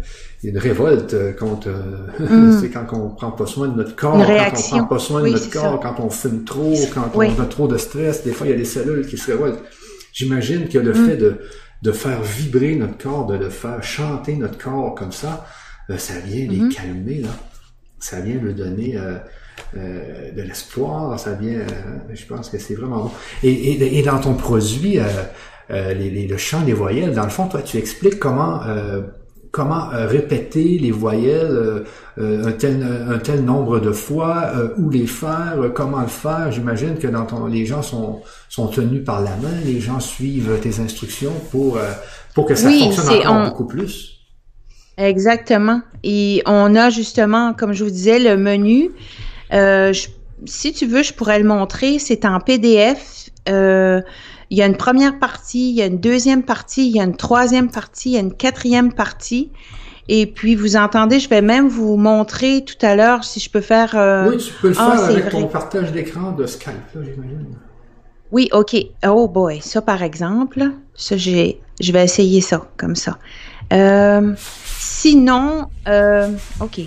[0.44, 2.60] une révolte contre euh, mm.
[2.62, 5.30] c'est quand on prend pas soin de notre corps, quand on prend pas soin de
[5.30, 8.52] notre corps, quand on fume trop, quand on a trop de stress, des fois il
[8.52, 9.64] y a des cellules qui se révoltent.
[10.14, 11.06] J'imagine que le mm.
[11.08, 11.38] fait de,
[11.82, 15.46] de faire vibrer notre corps, de le faire chanter notre corps comme ça,
[15.90, 16.74] euh, ça vient les mm-hmm.
[16.74, 17.30] calmer là.
[18.00, 19.18] Ça vient me donner euh,
[19.78, 21.66] euh, de l'espoir, ça vient, euh,
[22.14, 23.12] je pense que c'est vraiment bon.
[23.44, 25.04] Et, et, et dans ton produit, euh,
[25.70, 29.02] euh, les, les- le chant des voyelles, dans le fond, toi, tu expliques comment euh,
[29.52, 31.84] comment euh, répéter les voyelles euh,
[32.18, 36.52] euh, un tel un tel nombre de fois, euh, où les faire, comment le faire.
[36.52, 40.58] J'imagine que dans ton les gens sont sont tenus par la main, les gens suivent
[40.62, 41.82] tes instructions pour euh,
[42.36, 44.18] pour que ça Oui, fonctionne encore on- beaucoup plus.
[44.98, 45.82] Exactement.
[46.04, 48.92] Et on a justement, comme je vous disais, le menu.
[49.54, 50.08] Euh, je-
[50.46, 51.98] si tu veux, je pourrais le montrer.
[52.00, 53.30] C'est en PDF.
[53.50, 54.02] Euh,
[54.52, 57.04] il y a une première partie, il y a une deuxième partie, il y a
[57.04, 59.50] une troisième partie, il y a une quatrième partie.
[60.10, 63.62] Et puis, vous entendez, je vais même vous montrer tout à l'heure si je peux
[63.62, 63.96] faire...
[63.96, 65.32] euh, oui, tu peux le ah, faire avec vrai.
[65.32, 67.56] ton partage d'écran de Skype, j'imagine.
[68.34, 68.76] Oui, OK.
[69.08, 73.20] Oh boy, ça par exemple, ça j'ai, je vais essayer ça comme ça.
[73.72, 76.30] Euh, sinon, euh,
[76.60, 76.82] OK.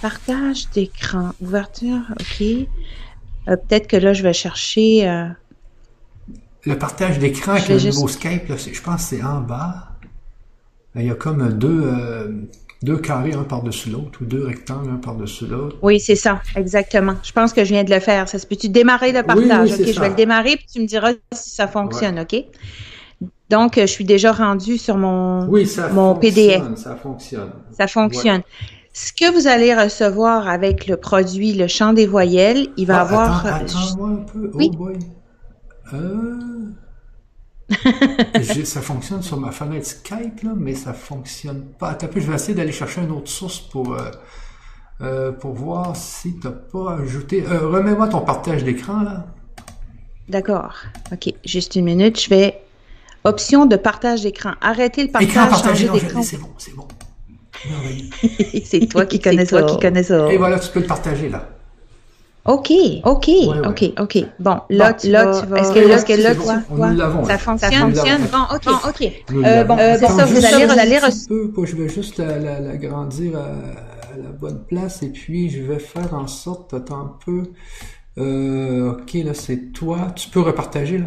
[0.00, 2.46] Partage d'écran, ouverture, OK.
[3.46, 5.06] Peut-être que là, je vais chercher.
[6.66, 9.40] Euh, Le partage d'écran avec le juste- nouveau Skype, là, je pense que c'est en
[9.40, 9.88] bas.
[10.96, 12.28] Il y a comme deux, euh,
[12.82, 15.76] deux carrés, un par-dessus l'autre, ou deux rectangles, un par-dessus l'autre.
[15.82, 17.14] Oui, c'est ça, exactement.
[17.24, 18.28] Je pense que je viens de le faire.
[18.28, 19.70] Ça se peut-tu démarrer le partage?
[19.70, 22.36] oui, c'est OK, je vais le démarrer puis tu me diras si ça fonctionne, OK?
[23.50, 26.62] Donc, euh, je suis déjà rendue sur mon, Oui, ça mon fonctionne, PDF.
[26.76, 27.50] ça fonctionne.
[27.76, 28.42] Ça fonctionne.
[28.92, 33.02] Ce que vous allez recevoir avec le produit, le chant des voyelles, il va Ah,
[33.02, 33.46] avoir.
[33.46, 33.64] Attends,
[34.00, 34.50] euh, un peu.
[34.54, 34.70] Oui.
[34.72, 34.94] Oh boy.
[35.92, 36.72] Euh...
[38.64, 41.90] ça fonctionne sur ma fenêtre Skype, là, mais ça fonctionne pas.
[41.90, 44.10] Attends je vais essayer d'aller chercher une autre source pour, euh,
[45.00, 47.44] euh, pour voir si t'as pas ajouté.
[47.46, 49.26] Euh, Remets-moi ton partage d'écran, là.
[50.28, 50.76] D'accord.
[51.12, 51.34] OK.
[51.44, 52.20] Juste une minute.
[52.20, 52.60] Je vais.
[53.24, 54.52] Option de partage d'écran.
[54.60, 56.22] Arrêtez le partage, Écran partagé, changer d'écran.
[56.22, 56.86] c'est bon, c'est bon.
[58.64, 59.62] C'est toi qui connais ça.
[59.62, 60.30] qui connais ça.
[60.30, 61.48] Et voilà, tu peux le partager, là.
[62.46, 62.72] OK,
[63.04, 63.66] OK, ouais.
[63.66, 64.18] OK, OK.
[64.38, 65.60] Bon, là, Bon, tu, là, tu vas.
[65.60, 67.72] est-ce que là, que toi, toi, l'avons, ça fonctionne?
[67.88, 68.24] Nous l'avons.
[68.30, 68.64] Bon, OK.
[68.66, 69.12] Bon, OK.
[69.30, 70.98] Nous Euh, bon, euh, c'est ça, vous allez, vous allez
[71.54, 75.48] peu, je vais juste la, la, la grandir à, à la bonne place et puis
[75.48, 77.44] je vais faire en sorte, attends un peu.
[78.18, 80.12] Euh, ok, là c'est toi.
[80.14, 81.06] Tu peux repartager là.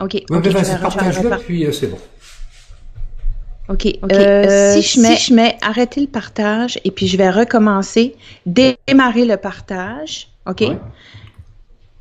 [0.00, 1.98] OK, Ouais, OK, ben, vas-y, partage-le repart- puis euh, c'est bon.
[3.70, 3.86] OK.
[4.10, 8.16] Euh, si, je mets, si je mets arrêter le partage et puis je vais recommencer,
[8.44, 10.60] démarrer le partage, OK?
[10.62, 10.78] Ouais.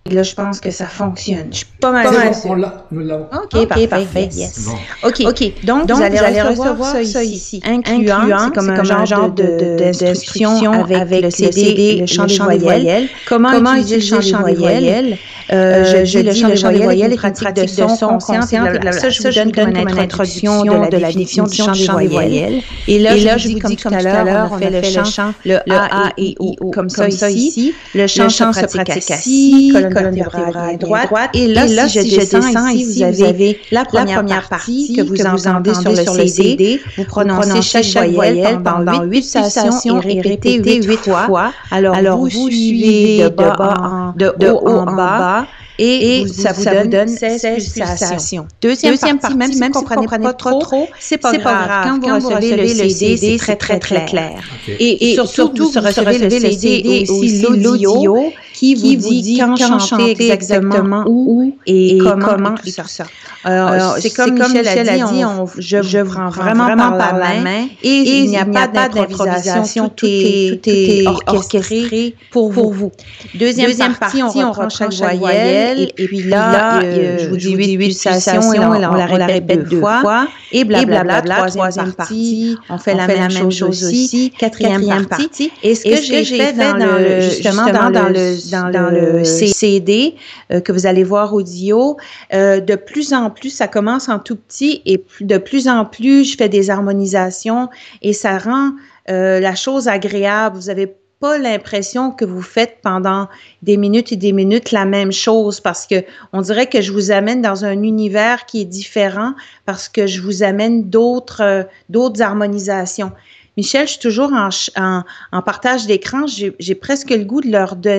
[0.10, 1.48] Et là, je pense que ça fonctionne.
[1.52, 2.16] Je suis pas mal sûre.
[2.44, 3.26] bon, on l'a, nous l'avons.
[3.26, 4.66] OK, parfait, parfait, yes.
[4.66, 5.08] Bon.
[5.08, 5.66] OK, OK.
[5.66, 11.22] Donc, vous allez, recevoir, ça ici, incluant, c'est comme un genre de, de- d'instruction avec,
[11.24, 13.08] le CD et le chant des voyelles.
[13.28, 15.18] Comment, utiliser le chant des voyelles?
[15.52, 18.50] Euh, je, dis le chant des voyelles est une pratique de son consciente.
[18.92, 22.62] Ça, je vous donne comme une introduction de la définition du chant des voyelles.
[22.88, 26.12] Et là, je vous dis, comme tout à l'heure, on fait le chant, le A
[26.18, 27.74] et O, comme ça ici.
[27.94, 31.12] Le chant se pratique assis, colonne vertébrale droite.
[31.34, 35.92] Et là, si je descends ici, vous avez la première partie que vous entendez sur
[35.92, 36.82] le CD.
[36.98, 41.52] Vous prononcez chaque voyelle pendant huit pulsations et répétez huit fois.
[41.72, 45.46] Alors, vous suivez de bas en de haut en bas.
[45.82, 48.48] Et, ça vous donne 16 pulsations.
[48.62, 52.00] Deuxième, partie, même si vous ne comprenez pas trop, trop c'est pas, grave.
[52.02, 54.34] Quand, vous recevez le CD, c'est très, très, très clair.
[54.38, 54.76] Ok.
[54.80, 60.32] Et, et surtout, vous recevez le CD et aussi l'audio qui vous dit quand chanter
[60.32, 63.06] exactement où et comment et tout ça.
[63.46, 67.68] Alors, c'est comme Michel a dit, on, je, je vous prends vraiment par la main
[67.82, 72.92] et il n'y a pas d'improvisation, tout est, tout est orchestré pour vous.
[73.36, 78.60] Deuxième partie, on reprend chaque voyelle et puis là, je vous dis huit pulsations et
[78.60, 80.28] on la répète deux fois.
[80.52, 84.34] Et blablabla, troisième partie, on fait la même chose aussi.
[84.38, 85.52] Quatrième partie.
[85.64, 90.16] Et ce que j'ai fait dans le, justement dans le, dans le CD
[90.50, 91.98] que vous allez voir audio,
[92.32, 96.38] de plus en plus, ça commence en tout petit et de plus en plus, je
[96.38, 97.70] fais des harmonisations
[98.02, 98.72] et ça rend
[99.08, 100.56] la chose agréable.
[100.58, 103.28] Vous avez pas l'impression que vous faites pendant
[103.62, 107.12] des minutes et des minutes la même chose parce que on dirait que je vous
[107.12, 109.34] amène dans un univers qui est différent
[109.66, 113.12] parce que je vous amène d'autres euh, d'autres harmonisations.
[113.60, 115.04] Michel, je suis toujours en, en,
[115.38, 116.22] en partage d'écran.
[116.66, 117.96] J'ai presque le goût de leur, de,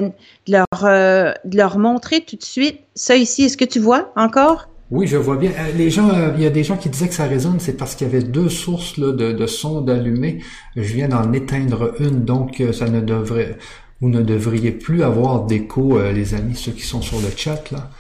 [0.47, 3.41] de leur, euh, de leur montrer tout de suite ça ici.
[3.45, 4.61] Est-ce que tu vois encore?
[4.91, 5.53] Oui, je vois bien.
[5.77, 8.07] Les gens, il y a des gens qui disaient que ça résonne, c'est parce qu'il
[8.09, 10.43] y avait deux sources là, de, de son d'allumer.
[10.77, 13.59] Je viens d'en éteindre une, donc ça ne devrait,
[14.01, 17.63] vous ne devriez plus avoir d'écho, euh, les amis, ceux qui sont sur le chat
[17.71, 17.91] là.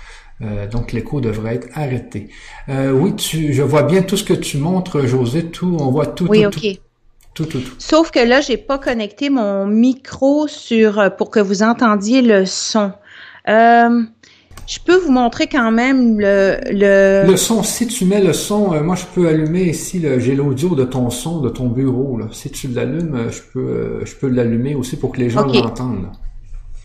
[0.43, 2.31] Euh, donc l'écho devrait être arrêté.
[2.71, 5.45] Euh, oui, tu, je vois bien tout ce que tu montres, José.
[5.45, 6.27] Tout, on voit tout.
[6.29, 6.61] Oui, tout, ok.
[6.61, 6.90] tout,
[7.41, 7.75] Tout, tout, tout.
[7.79, 12.45] Sauf que là, j'ai pas connecté mon micro sur euh, pour que vous entendiez le
[12.45, 12.93] son.
[13.49, 14.03] Euh,
[14.67, 17.25] je peux vous montrer quand même le, le...
[17.27, 20.35] Le son, si tu mets le son, euh, moi je peux allumer ici, le- j'ai
[20.35, 22.19] l'audio de ton son, de ton bureau.
[22.19, 22.27] Là.
[22.31, 26.09] Si tu l'allumes, je peux, euh, je peux l'allumer aussi pour que les gens l'entendent.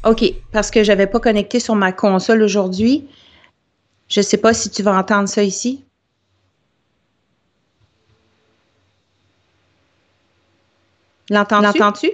[0.07, 3.05] OK, parce que j'avais pas connecté sur ma console aujourd'hui.
[4.07, 5.83] Je sais pas si tu vas entendre ça ici.
[11.29, 11.79] L'entends-tu?
[11.79, 12.11] L'entends-tu?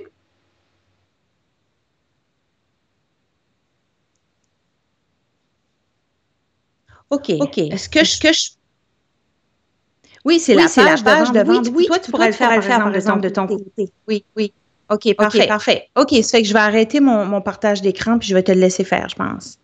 [7.10, 7.30] OK.
[7.40, 7.58] OK.
[7.58, 8.20] Est-ce que je...
[8.20, 8.52] Que je...
[10.24, 11.66] Oui, c'est la, c'est la page page de de vente.
[11.66, 11.68] vente.
[11.70, 13.92] Oui, Oui, toi, tu pourrais le faire, par exemple, de ton côté.
[14.08, 14.54] Oui, oui.
[14.90, 15.48] OK, parfait.
[15.48, 15.90] parfait.
[15.96, 18.52] OK, ça fait que je vais arrêter mon, mon partage d'écran puis je vais te
[18.52, 19.58] le laisser faire, je pense.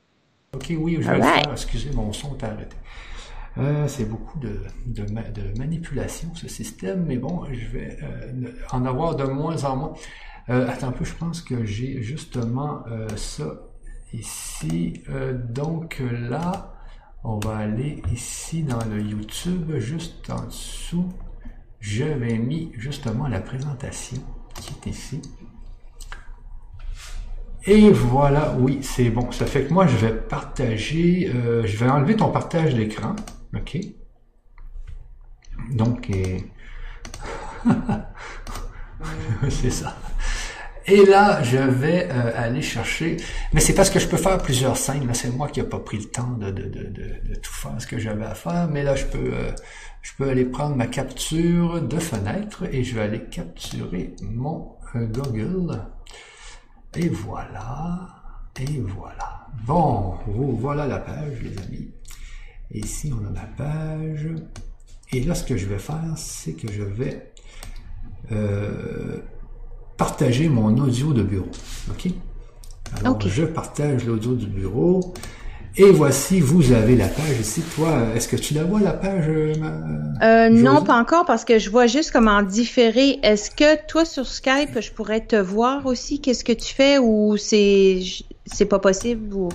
[0.55, 1.51] Ok, oui, je vais le faire.
[1.51, 2.76] Excusez, mon son t'a arrêté.
[3.59, 8.51] Euh, c'est beaucoup de, de, ma- de manipulation, ce système, mais bon, je vais euh,
[8.71, 9.93] en avoir de moins en moins.
[10.49, 12.83] Euh, attends un peu, je pense que j'ai justement
[13.15, 13.45] ça
[14.13, 15.01] ici.
[15.49, 16.73] Donc là,
[17.23, 21.09] on va aller ici dans le YouTube, juste en dessous.
[21.79, 24.17] J'avais mis justement la présentation
[24.55, 25.21] qui est ici.
[27.65, 29.29] Et voilà, oui, c'est bon.
[29.31, 31.29] Ça fait que moi, je vais partager,
[31.65, 33.15] je vais enlever ton partage d'écran.
[33.57, 33.77] OK?
[35.71, 36.11] Donc,
[39.49, 39.95] c'est ça.
[40.89, 43.17] Et là, je vais euh, aller chercher,
[43.51, 45.13] mais c'est parce que je peux faire plusieurs scènes.
[45.13, 46.49] C'est moi qui n'ai pas pris le temps de,
[47.41, 48.69] tout faire ce que j'avais à faire.
[48.69, 49.51] Mais là, je peux, euh,
[50.01, 55.05] je peux aller prendre ma capture de fenêtre et je vais aller capturer mon euh,
[55.07, 55.83] Google.
[56.95, 58.07] Et voilà.
[58.57, 59.45] Et voilà.
[59.65, 61.91] Bon, voilà la page, les amis.
[62.71, 64.27] Et ici, on a ma page.
[65.13, 67.31] Et là, ce que je vais faire, c'est que je vais
[68.31, 69.17] euh,
[69.97, 71.49] partager mon audio de bureau.
[71.89, 72.11] OK?
[72.99, 75.13] Alors, je partage l'audio du bureau.
[75.79, 77.61] Et voici, vous avez la page ici.
[77.75, 79.25] Toi, est-ce que tu la vois, la page?
[79.27, 83.19] euh, ma- Euh, non, pas encore parce que je vois juste comment différer.
[83.21, 86.19] Est-ce que toi sur Skype, je pourrais te voir aussi?
[86.19, 88.01] Qu'est-ce que tu fais ou c'est
[88.47, 89.49] c'est pas possible ou?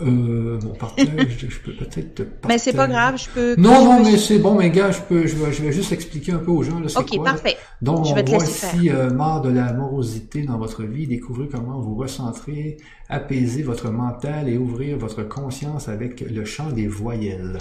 [0.00, 1.06] Euh, mon partage,
[1.48, 4.70] je peux peut-être Mais c'est pas grave, je peux Non, non, mais c'est bon, mes
[4.70, 7.08] gars, je peux, je vais, je vais juste expliquer un peu aux gens, là, OK,
[7.08, 7.32] quoi, là.
[7.32, 7.56] parfait.
[7.80, 11.80] Donc, Je on voit ici, euh, marre de la morosité dans votre vie, découvrez comment
[11.80, 12.78] vous recentrer,
[13.08, 17.58] apaiser votre mental et ouvrir votre conscience avec le chant des voyelles.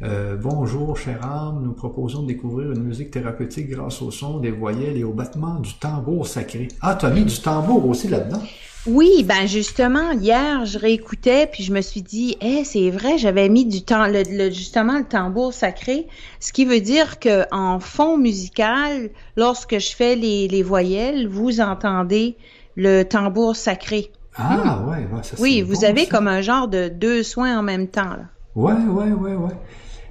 [0.00, 4.52] Euh, bonjour, chère âme, nous proposons de découvrir une musique thérapeutique grâce au son des
[4.52, 6.68] voyelles et au battement du tambour sacré.
[6.80, 8.42] Ah, t'as mis du tambour aussi là-dedans?
[8.88, 13.48] Oui, ben justement, hier, je réécoutais puis je me suis dit, eh, c'est vrai, j'avais
[13.50, 16.06] mis du temps, le, le- justement le tambour sacré,
[16.40, 21.60] ce qui veut dire que en fond musical, lorsque je fais les, les voyelles, vous
[21.60, 22.36] entendez
[22.76, 24.10] le tambour sacré.
[24.36, 26.10] Ah, ouais, ouais, ça Oui, vous bon, avez ça.
[26.10, 28.04] comme un genre de deux soins en même temps.
[28.10, 28.26] Là.
[28.54, 29.54] Ouais, ouais, ouais, ouais.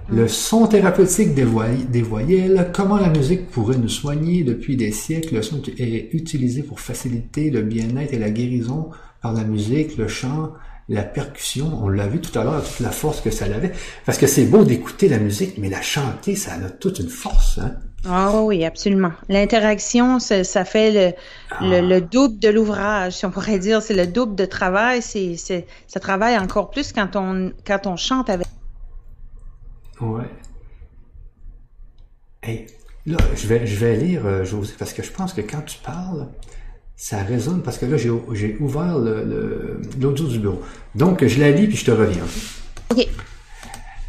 [0.10, 4.92] Le son thérapeutique des, voy- des voyelles, comment la musique pourrait nous soigner depuis des
[4.92, 5.36] siècles.
[5.36, 8.90] Le son est utilisé pour faciliter le bien-être et la guérison
[9.22, 10.54] par la musique, le chant,
[10.88, 11.78] la percussion.
[11.84, 13.74] On l'a vu tout à l'heure, toute la force que ça avait.
[14.06, 17.60] Parce que c'est beau d'écouter la musique, mais la chanter, ça a toute une force.
[17.60, 17.76] Hein?
[18.08, 19.12] Ah oui, absolument.
[19.28, 21.16] L'interaction, ça, ça fait
[21.60, 23.82] le, le, le double de l'ouvrage, si on pourrait dire.
[23.82, 25.02] C'est le double de travail.
[25.02, 25.36] C'est,
[25.88, 28.48] ça travaille encore plus quand on, quand on chante avec.
[30.02, 30.30] Ouais.
[32.44, 32.68] Hey,
[33.06, 35.80] là, je vais, je vais lire, euh, José, parce que je pense que quand tu
[35.80, 36.28] parles,
[36.96, 40.62] ça résonne, parce que là, j'ai, j'ai ouvert le, le- l'audio du bureau.
[40.96, 42.24] Donc, je la lis, puis je te reviens.
[42.92, 43.08] ok?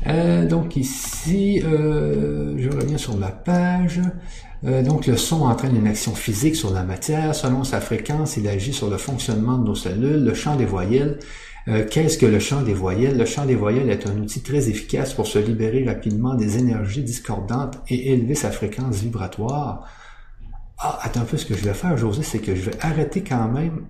[0.07, 4.01] Euh, donc ici, euh, je reviens sur ma page.
[4.65, 7.35] Euh, donc le son entraîne une action physique sur la matière.
[7.35, 10.25] Selon sa fréquence, il agit sur le fonctionnement de nos cellules.
[10.25, 11.19] Le chant des voyelles.
[11.69, 13.19] Euh, Qu'est-ce que le chant des voyelles?
[13.19, 17.03] Le chant des voyelles est un outil très efficace pour se libérer rapidement des énergies
[17.03, 19.87] discordantes et élever sa fréquence vibratoire.
[20.79, 23.23] Ah, attends un peu, ce que je vais faire, José, c'est que je vais arrêter
[23.23, 23.87] quand même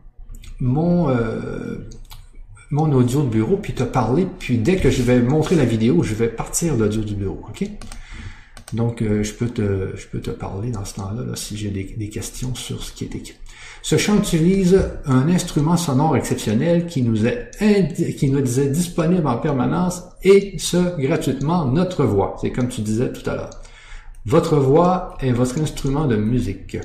[0.58, 1.88] mon, euh,
[2.70, 6.02] mon audio de bureau, puis te parler, puis dès que je vais montrer la vidéo,
[6.02, 7.44] je vais partir l'audio du bureau?
[8.72, 12.82] Donc, euh, je, peux te, parler dans ce temps-là, là, si j'ai des questions sur
[12.82, 13.38] ce qui est écrit.
[13.82, 17.50] Ce chant utilise un instrument sonore exceptionnel qui nous est,
[18.16, 22.36] qui nous est disponible en permanence et ce, gratuitement, notre voix.
[22.40, 23.50] C'est comme tu disais tout à l'heure.
[24.26, 26.76] Votre voix est votre instrument de musique.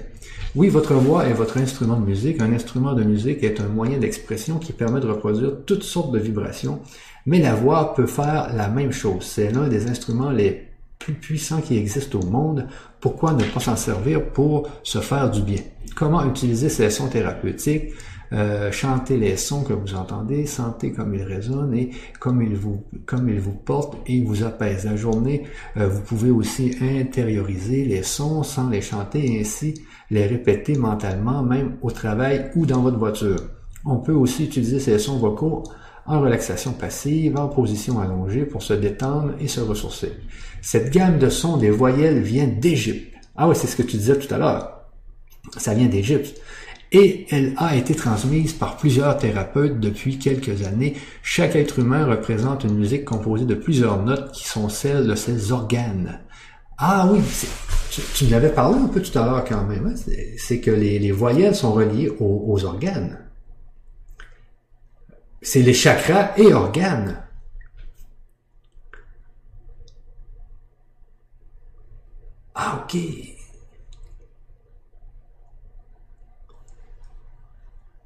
[0.55, 2.41] Oui, votre voix est votre instrument de musique.
[2.41, 6.19] Un instrument de musique est un moyen d'expression qui permet de reproduire toutes sortes de
[6.19, 6.79] vibrations,
[7.25, 9.23] mais la voix peut faire la même chose.
[9.23, 10.67] C'est l'un des instruments les
[10.99, 12.67] plus puissants qui existent au monde,
[13.03, 15.59] pourquoi ne pas s'en servir pour se faire du bien?
[15.93, 17.89] Comment utiliser ces sons thérapeutiques?
[18.31, 21.89] Euh, chanter les sons que vous entendez, sentez comme ils résonnent et
[22.21, 24.85] comme ils vous, comme ils vous portent et vous apaisent.
[24.85, 25.43] La journée,
[25.75, 29.73] euh, vous pouvez aussi intérioriser les sons sans les chanter et ainsi
[30.09, 33.35] les répéter mentalement, même au travail ou dans votre voiture.
[33.83, 35.63] On peut aussi utiliser ces sons vocaux
[36.05, 40.13] en relaxation passive, en position allongée pour se détendre et se ressourcer.
[40.61, 43.13] Cette gamme de sons des voyelles vient d'Égypte.
[43.35, 44.81] Ah oui, c'est ce que tu disais tout à l'heure.
[45.57, 46.39] Ça vient d'Égypte
[46.93, 50.93] et elle a été transmise par plusieurs thérapeutes depuis quelques années.
[51.23, 55.51] Chaque être humain représente une musique composée de plusieurs notes qui sont celles de ses
[55.51, 56.19] organes.
[56.77, 57.19] Ah oui,
[57.89, 60.13] tu, l'avais parlé un peu tout à l'heure quand même, hein?
[60.37, 63.19] c'est que les, voyelles sont reliées aux, organes.
[65.43, 67.21] C'est les chakras et organes.
[72.55, 72.95] Ah ok.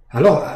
[0.10, 0.56] Alors, euh,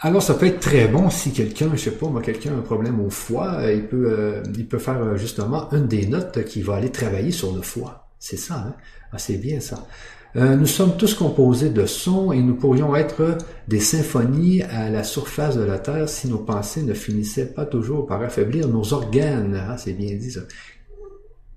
[0.00, 2.62] alors ça peut être très bon si quelqu'un, je sais pas, moi, quelqu'un a un
[2.62, 6.62] problème au foie, euh, il peut, euh, il peut faire justement une des notes qui
[6.62, 8.08] va aller travailler sur le foie.
[8.18, 8.74] C'est ça, hein?
[9.12, 9.86] Ah, c'est bien ça.
[10.34, 15.56] Nous sommes tous composés de sons et nous pourrions être des symphonies à la surface
[15.56, 19.60] de la Terre si nos pensées ne finissaient pas toujours par affaiblir nos organes.
[19.68, 20.40] Ah, c'est bien dit ça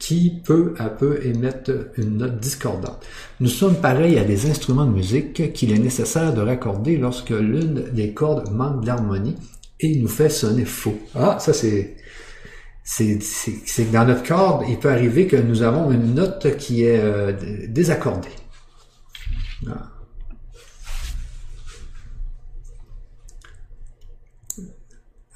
[0.04, 3.06] qui peu à peu émettent une note discordante.
[3.40, 7.86] Nous sommes pareils à des instruments de musique qu'il est nécessaire de raccorder lorsque l'une
[7.94, 9.38] des cordes manque d'harmonie
[9.80, 10.98] et nous fait sonner faux.
[11.16, 11.96] Ah, ça c'est
[12.84, 13.16] c'est
[13.86, 17.32] que dans notre corde, il peut arriver que nous avons une note qui est euh,
[17.70, 18.28] désaccordée.
[19.70, 19.90] Ah.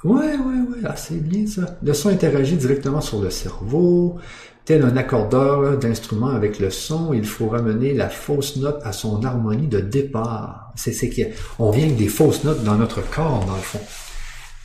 [0.03, 1.77] Ouais, ouais, ouais, ah, c'est bien ça.
[1.81, 4.19] Le son interagit directement sur le cerveau,
[4.67, 9.23] Tel un accordeur d'instruments avec le son, il faut ramener la fausse note à son
[9.23, 10.73] harmonie de départ.
[10.75, 13.79] C'est qu'on vient avec des fausses notes dans notre corps, dans le fond.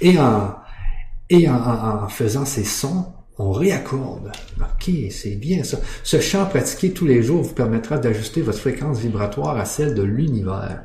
[0.01, 4.33] Et en, faisant ces sons, on réaccorde.
[4.61, 5.81] OK, c'est bien ça.
[6.03, 10.03] Ce chant pratiqué tous les jours vous permettra d'ajuster votre fréquence vibratoire à celle de
[10.03, 10.85] l'univers.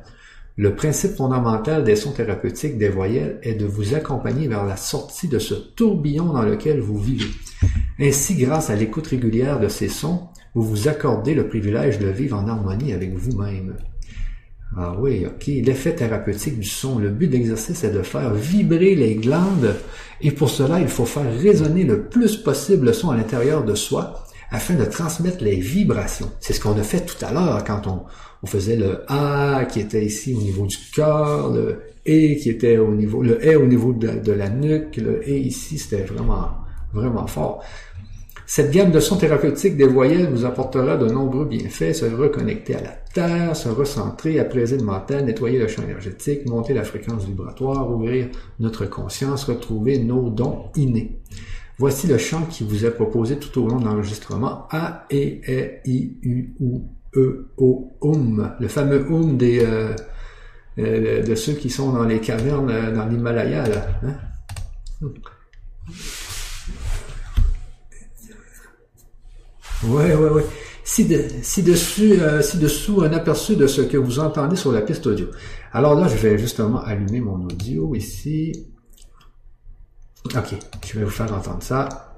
[0.56, 5.28] Le principe fondamental des sons thérapeutiques des voyelles est de vous accompagner vers la sortie
[5.28, 7.30] de ce tourbillon dans lequel vous vivez.
[8.00, 12.38] Ainsi, grâce à l'écoute régulière de ces sons, vous vous accordez le privilège de vivre
[12.38, 13.76] en harmonie avec vous-même.
[14.76, 15.48] Ah oui, ok.
[15.48, 17.00] L'effet thérapeutique du son.
[17.00, 19.76] Le but de l'exercice est de faire vibrer les glandes
[20.22, 23.76] et pour cela, il faut faire résonner le plus possible le son à l'intérieur de
[23.76, 26.32] soi afin de transmettre les vibrations.
[26.40, 28.06] C'est ce qu'on a fait tout à l'heure quand on,
[28.46, 32.94] faisait le A qui était ici au niveau du cœur, le E qui était au
[32.94, 36.52] niveau, le E au niveau de, de la nuque, le E ici, c'était vraiment,
[36.94, 37.62] vraiment fort.
[38.50, 42.82] Cette gamme de sons thérapeutiques des voyelles vous apportera de nombreux bienfaits, se reconnecter à
[42.82, 47.92] la Terre, se recentrer, apaiser le mental, nettoyer le champ énergétique, monter la fréquence vibratoire,
[47.92, 48.30] ouvrir
[48.62, 51.20] notre conscience, retrouver nos dons innés.
[51.78, 54.66] Voici le chant qui vous est proposé tout au long de l'enregistrement.
[54.72, 56.80] A, E, E, I, U, U,
[57.18, 58.54] E, O, Um.
[58.62, 59.94] Le fameux Um des, euh,
[60.80, 63.88] euh, de ceux qui sont dans les cavernes euh, dans l'Himalaya, là.
[64.04, 64.16] Hein?
[69.84, 70.46] Ouais, ouais, ouais.
[70.84, 75.28] Ci-dessus, euh, ci-dessous, un aperçu de ce que vous entendez sur la piste audio.
[75.74, 78.68] Alors là, je vais justement allumer mon audio ici.
[80.26, 80.56] Ok,
[80.86, 82.16] je vais vous faire entendre ça.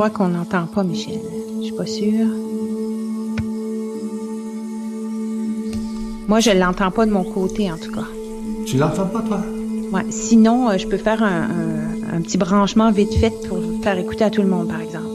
[0.00, 1.20] Crois qu'on n'entend pas Michel.
[1.58, 2.26] Je suis pas sûre.
[6.26, 8.06] Moi, je l'entends pas de mon côté, en tout cas.
[8.64, 9.42] Tu l'entends pas, toi?
[9.92, 10.06] Ouais.
[10.08, 11.48] Sinon, euh, je peux faire un,
[12.14, 15.09] un petit branchement vite fait pour faire écouter à tout le monde, par exemple.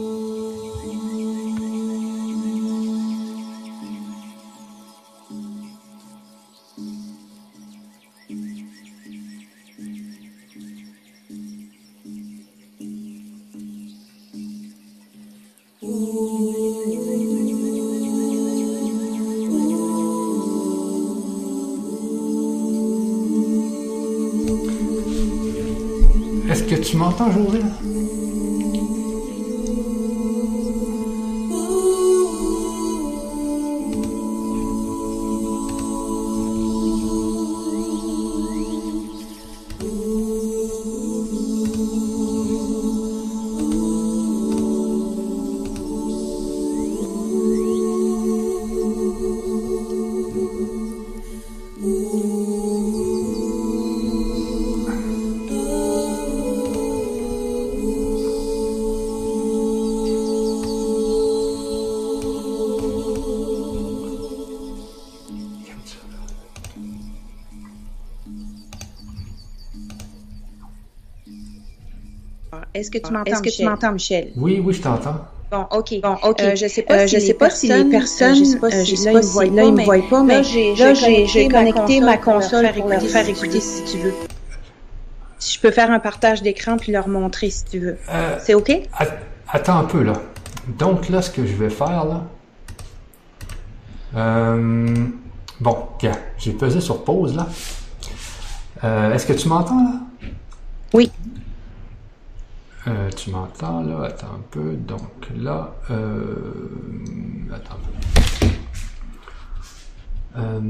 [26.86, 27.58] Tu m'entends, José?
[72.76, 74.32] Est-ce que tu m'entends, Est-ce que tu m'entends, Michel?
[74.36, 75.16] Oui, oui, je t'entends.
[75.50, 75.94] Bon, OK.
[76.02, 76.40] Bon, OK.
[76.40, 78.70] Euh, je sais pas, euh, si, je sais pas si les personnes, je sais pas
[78.70, 82.18] si, je sais pas si, là, ils me voient pas, mais là, j'ai connecté ma
[82.18, 84.12] console pour leur faire écouter si tu veux.
[85.38, 87.98] Si je peux faire un partage d'écran puis leur montrer si tu veux.
[88.10, 88.72] Euh, C'est OK?
[89.48, 90.14] Attends un peu, là.
[90.78, 92.24] Donc, là, ce que je vais faire, là.
[94.16, 94.94] Euh,
[95.60, 97.46] bon, tiens, j'ai pesé sur pause, là.
[98.84, 100.28] Euh, Est-ce que tu m'entends, là?
[100.92, 101.10] Oui.
[102.88, 104.04] Euh, tu m'entends là?
[104.04, 104.74] Attends un peu.
[104.74, 105.00] Donc
[105.36, 106.34] là, euh,
[107.52, 108.46] attends un peu.
[110.38, 110.60] Euh,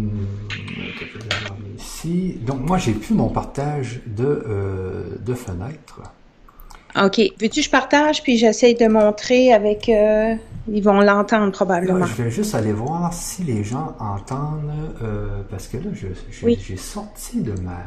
[1.77, 2.39] ici.
[2.47, 6.01] Donc moi j'ai plus mon partage de, euh, de fenêtres.
[6.97, 7.19] OK.
[7.19, 9.89] Veux-tu que je partage puis j'essaie de montrer avec...
[9.91, 10.35] Euh,
[10.69, 11.99] ils vont l'entendre probablement.
[11.99, 16.07] Là, je vais juste aller voir si les gens entendent euh, parce que là je,
[16.31, 16.59] je Oui.
[16.79, 17.79] sorti de ma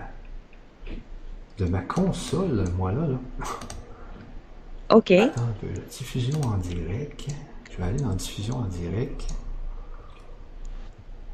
[1.58, 3.08] de ma console, moi là.
[3.08, 3.46] là.
[4.92, 5.12] OK.
[5.12, 5.80] Attends un peu, là.
[5.98, 7.26] diffusion en direct.
[7.72, 9.24] Je vais aller dans diffusion en direct.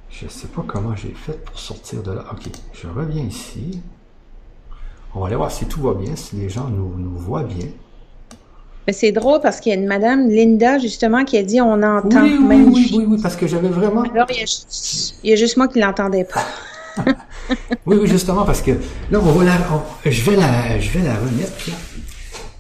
[0.09, 2.25] Je sais pas comment j'ai fait pour sortir de là.
[2.31, 2.43] Ok,
[2.73, 3.81] je reviens ici.
[5.13, 7.67] On va aller voir si tout va bien, si les gens nous, nous voient bien.
[8.87, 11.73] Mais c'est drôle parce qu'il y a une madame, Linda, justement, qui a dit on
[11.75, 12.21] Oui, entend.
[12.23, 12.95] oui, oui, Magnifique.
[12.97, 14.03] oui, oui, parce que j'avais vraiment.
[14.03, 16.43] Alors, il y, a juste, il y a juste moi qui l'entendais pas.
[17.85, 21.03] Oui, oui, justement, parce que là, on va la, on- je vais la, je vais
[21.05, 21.75] la remettre là.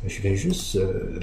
[0.07, 1.19] Je vais juste euh,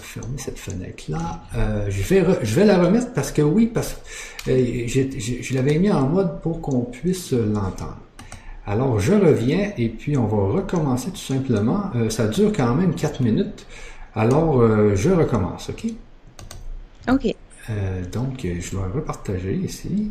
[0.00, 1.42] fermer cette fenêtre-là.
[1.56, 3.96] Euh, je vais, re- je vais la remettre parce que oui, parce
[4.44, 7.98] que euh, je l'avais mis en mode pour qu'on puisse l'entendre.
[8.66, 11.90] Alors, je reviens et puis on va recommencer tout simplement.
[12.10, 13.66] Ça dure quand même 4 minutes.
[14.14, 14.62] Alors,
[14.94, 15.86] je recommence, OK?
[17.10, 17.34] OK.
[18.12, 20.10] Donc, je dois repartager ici.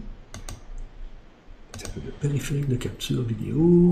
[1.78, 3.92] Ça peut le périphérique de capture vidéo.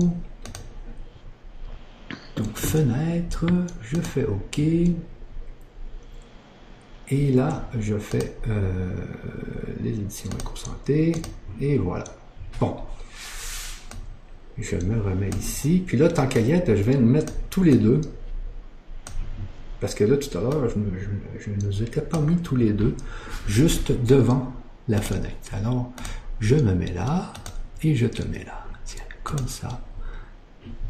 [2.38, 3.46] Donc, fenêtre,
[3.82, 4.60] je fais OK.
[7.10, 8.92] Et là, je fais euh,
[9.82, 11.16] les éditions éco-santé.
[11.60, 12.04] Et voilà.
[12.60, 12.76] Bon.
[14.56, 15.82] Je me remets ici.
[15.84, 18.00] Puis là, tant qu'à y être, je vais mettre tous les deux.
[19.80, 22.94] Parce que là, tout à l'heure, je ne nous étais pas mis tous les deux
[23.48, 24.52] juste devant
[24.86, 25.34] la fenêtre.
[25.52, 25.92] Alors,
[26.38, 27.32] je me mets là
[27.82, 28.64] et je te mets là.
[28.84, 29.80] Tiens, comme ça.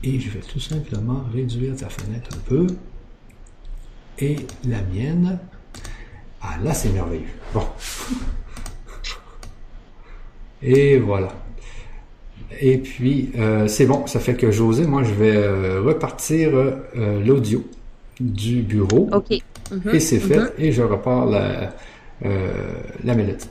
[0.05, 2.67] Et je vais tout simplement réduire ta fenêtre un peu.
[4.19, 4.37] Et
[4.67, 5.39] la mienne.
[6.41, 7.27] Ah, là, c'est merveilleux.
[7.53, 7.65] Bon.
[10.63, 11.33] Et voilà.
[12.61, 17.25] Et puis, euh, c'est bon, ça fait que José, moi, je vais euh, repartir euh,
[17.25, 17.65] l'audio
[18.21, 19.09] du bureau.
[19.13, 19.39] OK.
[19.71, 20.51] Mhm, Et c'est fait, mhm.
[20.59, 21.75] et je repars la,
[23.05, 23.49] la mélodie.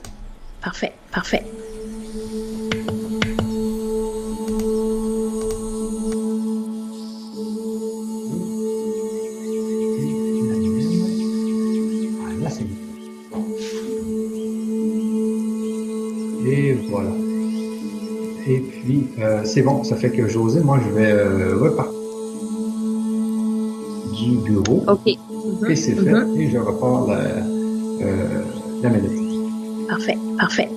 [0.60, 1.44] Parfait, parfait.
[19.48, 21.92] C'est bon, ça fait que José, moi, je vais euh, repartir
[24.14, 24.84] du bureau.
[24.86, 25.06] OK.
[25.06, 26.40] Mhm, Et c'est fait, mhm.
[26.40, 28.42] et je repars la, euh,
[28.82, 29.38] la mélodie.
[29.88, 30.68] Parfait, parfait.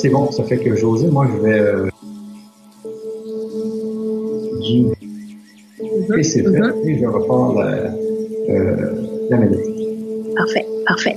[0.00, 1.60] C'est bon, ça fait que José, moi, je vais...
[1.60, 1.88] Euh,
[4.62, 4.86] du...
[6.18, 6.88] Et c'est fait, mhm.
[6.88, 7.92] et je repars la,
[8.48, 10.32] euh, la mélodie.
[10.34, 11.16] Parfait, parfait.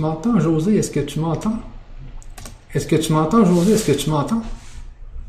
[0.00, 0.76] M'entends, José?
[0.76, 1.58] Est-ce que tu m'entends?
[2.74, 3.72] Est-ce que tu m'entends, José?
[3.72, 4.42] Est-ce que tu m'entends?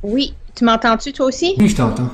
[0.03, 0.33] Oui.
[0.55, 1.55] Tu m'entends-tu, toi aussi?
[1.57, 2.09] Oui, je t'entends.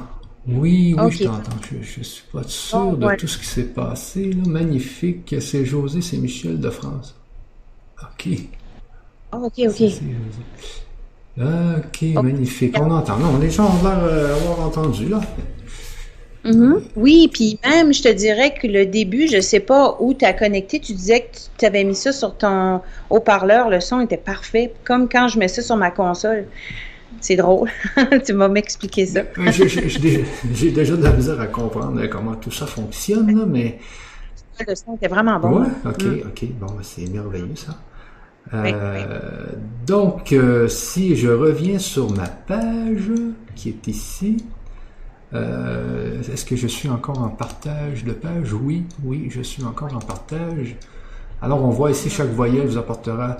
[0.47, 1.57] Oui, oui, je t'entends.
[1.69, 4.31] Je, ne suis pas sûr de tout ce qui s'est passé.
[4.31, 4.43] Là.
[4.45, 5.35] Magnifique.
[5.39, 7.15] C'est José, c'est Michel de France.
[8.01, 8.29] OK.
[9.31, 9.81] Ah, ok, ok.
[11.39, 12.75] Ok, magnifique.
[12.79, 13.17] On entend.
[13.17, 15.19] Non, les gens ont l'air d'avoir entendu, là.
[16.47, 16.81] Mm-hmm.
[16.95, 20.33] Oui, puis même, je te dirais que le début, je sais pas où tu as
[20.33, 24.73] connecté, tu disais que tu avais mis ça sur ton haut-parleur, le son était parfait,
[24.83, 26.45] comme quand je mets ça sur ma console.
[27.19, 27.69] C'est drôle.
[28.25, 29.21] tu vas m'expliquer ça.
[30.53, 33.79] J'ai déjà de la misère à comprendre comment tout ça fonctionne, mais...
[34.67, 35.61] Le son était vraiment bon.
[35.61, 36.27] Ouais, ok, mm.
[36.27, 36.45] ok.
[36.59, 37.77] Bon, ben, c'est merveilleux, ça.
[38.53, 39.47] Euh,
[39.85, 43.11] donc, euh, si je reviens sur ma page
[43.55, 44.37] qui est ici,
[45.33, 48.53] euh, est-ce que je suis encore en partage de page?
[48.53, 50.75] Oui, oui, je suis encore en partage.
[51.41, 53.37] Alors, on voit ici, chaque voyelle vous apportera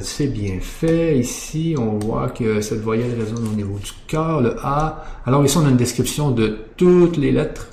[0.00, 1.18] c'est bien fait.
[1.20, 5.04] Ici, on voit que cette voyelle résonne au niveau du cœur, le A.
[5.24, 7.68] Alors, ici, on a une description de toutes les lettres.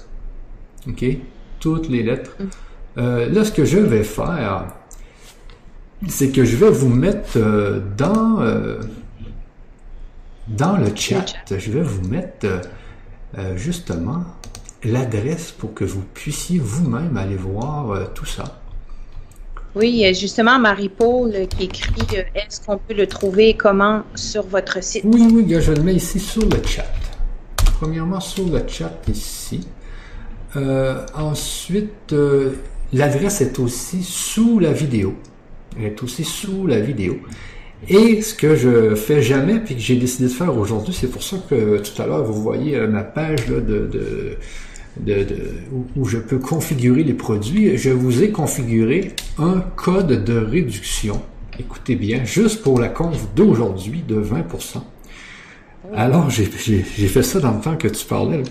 [0.88, 1.04] OK?
[1.60, 2.38] Toutes les lettres.
[2.40, 3.34] Mm.
[3.34, 4.68] là, ce que je vais faire,
[6.08, 8.80] c'est que je vais vous mettre euh, dans, euh,
[10.48, 12.48] dans le chat, je vais vous mettre
[13.38, 14.24] euh, justement
[14.84, 18.62] l'adresse pour que vous puissiez vous-même aller voir tout ça.
[19.76, 25.04] Oui, justement Marie-Paul qui écrit Est-ce qu'on peut le trouver comment sur votre site?
[25.06, 26.86] Oui, oui, je le mets ici sur le chat.
[27.80, 29.68] Premièrement, sur le chat ici.
[31.14, 32.16] ensuite,
[32.94, 35.16] l'adresse est aussi sous la vidéo.
[35.78, 37.20] Elle est aussi sous la vidéo.
[37.88, 41.24] Et ce que je fais jamais, puis que j'ai décidé de faire aujourd'hui, c'est pour
[41.24, 44.38] ça que tout à l'heure, vous voyez euh, ma page là, de, de,
[45.00, 45.38] de, de
[45.72, 47.78] où, où je peux configurer les produits.
[47.78, 51.22] Je vous ai configuré un code de réduction.
[51.58, 54.82] Écoutez bien, juste pour la conf d'aujourd'hui de 20%.
[55.96, 58.38] Alors, j'ai fait ça dans le temps que tu parlais.
[58.38, 58.44] là.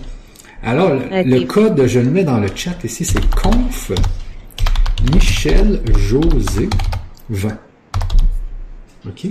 [0.63, 0.91] Alors,
[1.23, 3.91] le- code, je le mets dans le chat ici, c'est conf
[5.13, 6.67] Michel José
[7.29, 7.57] 20.
[9.07, 9.27] OK?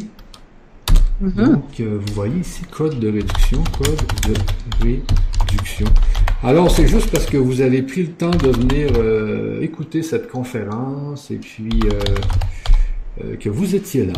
[1.20, 4.34] Donc, euh, vous voyez ici, code de réduction, code de
[4.80, 5.86] réduction.
[6.44, 10.30] Alors, c'est juste parce que vous avez pris le temps de venir euh, écouter cette
[10.30, 11.80] conférence et puis
[13.20, 14.12] euh, que vous étiez là.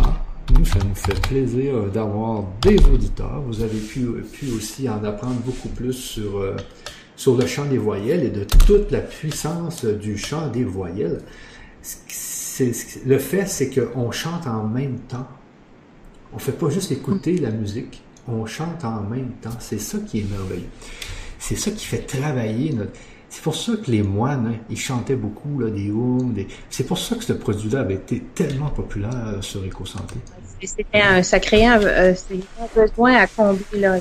[0.58, 3.40] Nous, ça nous fait plaisir d'avoir des auditeurs.
[3.46, 6.44] Vous avez pu, pu aussi en apprendre beaucoup plus sur,
[7.16, 11.20] sur le chant des voyelles et de toute la puissance du chant des voyelles.
[13.06, 15.28] Le fait, c'est qu'on chante en même temps.
[16.32, 19.56] On fait pas juste écouter la musique, on chante en même temps.
[19.58, 20.68] C'est ça qui est merveilleux.
[21.38, 22.92] C'est ça qui fait travailler notre.
[23.28, 26.46] C'est pour ça que les moines, hein, ils chantaient beaucoup là, des hymnes.
[26.68, 30.16] C'est pour ça que ce produit-là avait été tellement populaire euh, sur EcoSanté.
[30.62, 32.14] C'était un, ça euh,
[32.74, 34.00] besoin à combler.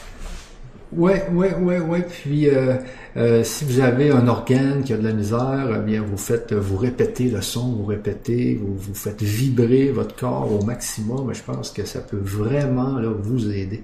[0.92, 2.02] Ouais, ouais, ouais, ouais.
[2.02, 2.76] Puis euh,
[3.16, 6.52] euh, si vous avez un organe qui a de la misère, eh bien vous faites,
[6.54, 11.32] vous répétez le son, vous répétez, vous, vous faites vibrer votre corps au maximum.
[11.34, 13.84] Je pense que ça peut vraiment là, vous aider.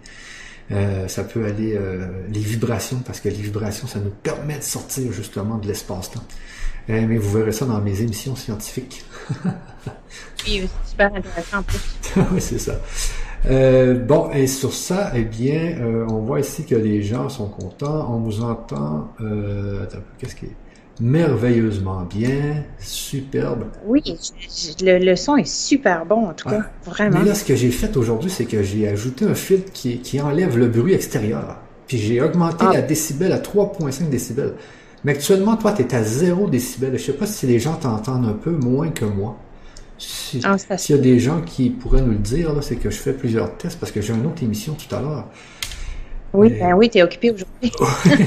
[0.72, 4.64] Euh, ça peut aller euh, les vibrations parce que les vibrations, ça nous permet de
[4.64, 6.24] sortir justement de l'espace-temps.
[6.90, 9.06] Euh, mais vous verrez ça dans mes émissions scientifiques.
[10.46, 11.80] C'est super intéressant en plus.
[12.32, 12.80] oui, c'est ça.
[13.50, 17.48] Euh, bon, et sur ça, eh bien, euh, on voit ici que les gens sont
[17.48, 18.08] contents.
[18.12, 19.10] On vous entend.
[19.22, 19.86] Euh,
[20.18, 20.56] qu'est-ce qui est
[21.02, 23.66] merveilleusement bien, superbe.
[23.86, 24.02] Oui,
[24.82, 26.62] le, le son est super bon, en tout cas.
[26.86, 27.20] Vraiment.
[27.20, 30.22] Mais là, ce que j'ai fait aujourd'hui, c'est que j'ai ajouté un filtre qui, qui
[30.22, 31.58] enlève le bruit extérieur.
[31.88, 32.74] Puis j'ai augmenté Ah.
[32.74, 34.54] la décibel à 3.5 décibels.
[35.04, 36.98] Mais actuellement, toi, tu es à 0 décibel.
[36.98, 39.38] Je sais pas si les gens t'entendent un peu moins que moi.
[39.98, 42.98] Si- Ah, S'il y a des gens qui pourraient nous le dire, c'est que je
[42.98, 45.26] fais plusieurs tests parce que j'ai une autre émission tout à l'heure.
[46.34, 47.72] Oui, Mais- ben oui, t'es occupé aujourd'hui.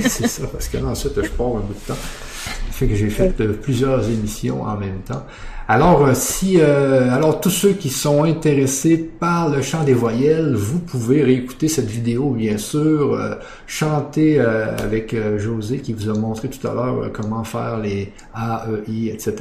[0.09, 1.95] c'est ça, parce que là, ensuite, je pars un bout de temps.
[1.95, 5.25] Ça fait que j'ai fait euh, plusieurs émissions en même temps.
[5.71, 10.55] Alors, euh, si, euh, alors tous ceux qui sont intéressés par le chant des voyelles,
[10.55, 13.35] vous pouvez réécouter cette vidéo, bien sûr, euh,
[13.67, 18.67] chanter euh, avec José qui vous a montré tout à l'heure comment faire les A,
[18.71, 19.35] E, I, etc.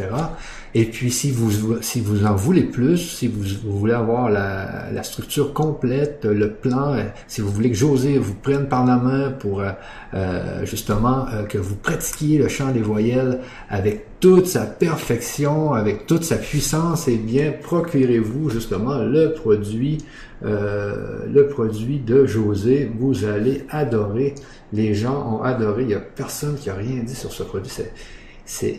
[0.79, 4.91] Et puis, si vous, si vous en voulez plus, si vous, vous voulez avoir la,
[4.91, 8.97] la structure complète, le plan, euh, si vous voulez que José vous prenne par la
[8.97, 9.71] main pour euh,
[10.13, 16.05] euh, justement euh, que vous pratiquiez le chant des voyelles avec toute sa perfection, avec
[16.05, 19.97] toute sa puissance, eh bien, procurez-vous justement le produit,
[20.45, 22.91] euh, le produit de José.
[22.99, 24.35] Vous allez adorer.
[24.73, 25.83] Les gens ont adoré.
[25.85, 27.71] Il y a personne qui a rien dit sur ce produit.
[27.71, 27.91] C'est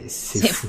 [0.07, 0.69] C'est- fou.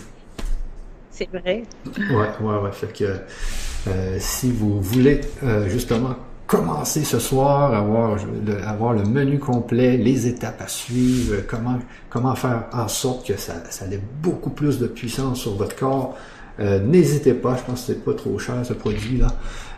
[1.20, 1.64] C'est vrai.
[1.86, 2.72] Ouais, ouais, ouais.
[2.72, 6.16] Fait que euh, si vous voulez euh, justement
[6.48, 11.78] commencer ce soir, avoir le, avoir le menu complet, les étapes à suivre, comment
[12.10, 13.56] comment faire en sorte que ça,
[13.92, 16.16] ait beaucoup plus de puissance sur votre corps,
[16.62, 17.58] euh, n'hésitez pas.
[17.58, 19.28] Je pense que c'est pas trop cher ce produit là.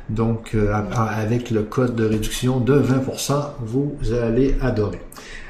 [0.10, 0.56] Donc
[0.94, 5.00] avec le code de réduction de 20%, vous allez adorer.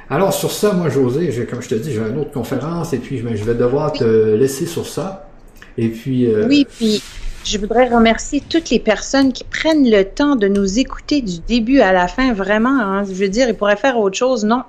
[0.10, 3.18] Alors sur ça, moi José, comme je te dis, j'ai une autre conférence et puis
[3.18, 5.31] je je vais devoir te laisser sur ça.
[5.78, 7.02] Et puis euh, Oui, puis
[7.44, 11.80] je voudrais remercier toutes les personnes qui prennent le temps de nous écouter du début
[11.80, 12.34] à la fin.
[12.34, 13.04] Vraiment, hein.
[13.04, 14.46] je veux dire, ils pourraient faire autre chose.
[14.46, 14.64] Non,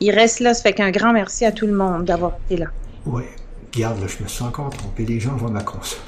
[0.00, 0.54] ils restent là.
[0.54, 2.66] Ça fait qu'un grand merci à tout le monde d'avoir été là.
[3.06, 3.28] Ouais,
[3.74, 5.04] regarde, là, je me suis encore trompé.
[5.04, 6.00] Les gens voient ma console.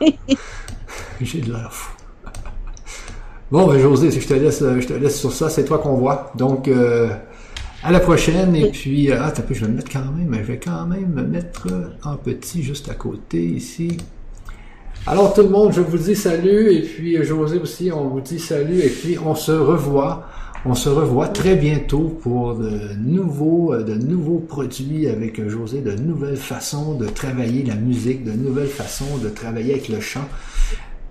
[1.20, 1.92] J'ai de l'air fou.
[3.50, 5.94] Bon, ben, José, je te laisse, euh, je te laisse sur ça, c'est toi qu'on
[5.94, 6.32] voit.
[6.34, 7.10] Donc, euh,
[7.86, 8.56] à la prochaine.
[8.56, 11.12] Et puis, euh, ah, peu, je vais me mettre quand même, je vais quand même
[11.14, 13.96] me mettre euh, en petit juste à côté ici.
[15.06, 16.72] Alors, tout le monde, je vous dis salut.
[16.72, 18.80] Et puis, euh, José aussi, on vous dit salut.
[18.80, 20.26] Et puis, on se revoit.
[20.68, 26.36] On se revoit très bientôt pour de nouveaux, de nouveaux produits avec José, de nouvelles
[26.36, 30.26] façons de travailler la musique, de nouvelles façons de travailler avec le chant.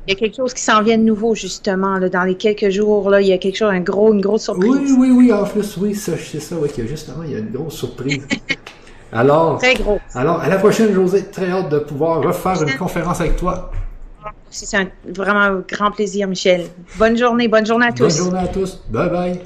[0.08, 2.70] Il y a quelque chose qui s'en vient de nouveau, justement, là, dans les quelques
[2.70, 3.10] jours.
[3.10, 4.72] Là, il y a quelque chose, un gros, une grosse surprise.
[4.72, 7.52] Oui, oui, oui, en plus, oui, c'est ça, oui, que justement, il y a une
[7.52, 8.26] grosse surprise.
[9.12, 10.00] Alors, Très gros.
[10.14, 13.72] alors, à la prochaine, José, très hâte de pouvoir refaire une conférence avec toi.
[14.50, 16.66] C'est un vraiment grand plaisir, Michel.
[16.98, 18.18] Bonne journée, bonne journée à Bonne tous.
[18.18, 18.82] journée à tous.
[18.90, 19.40] Bye bye.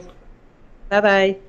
[0.89, 1.48] Bye bye.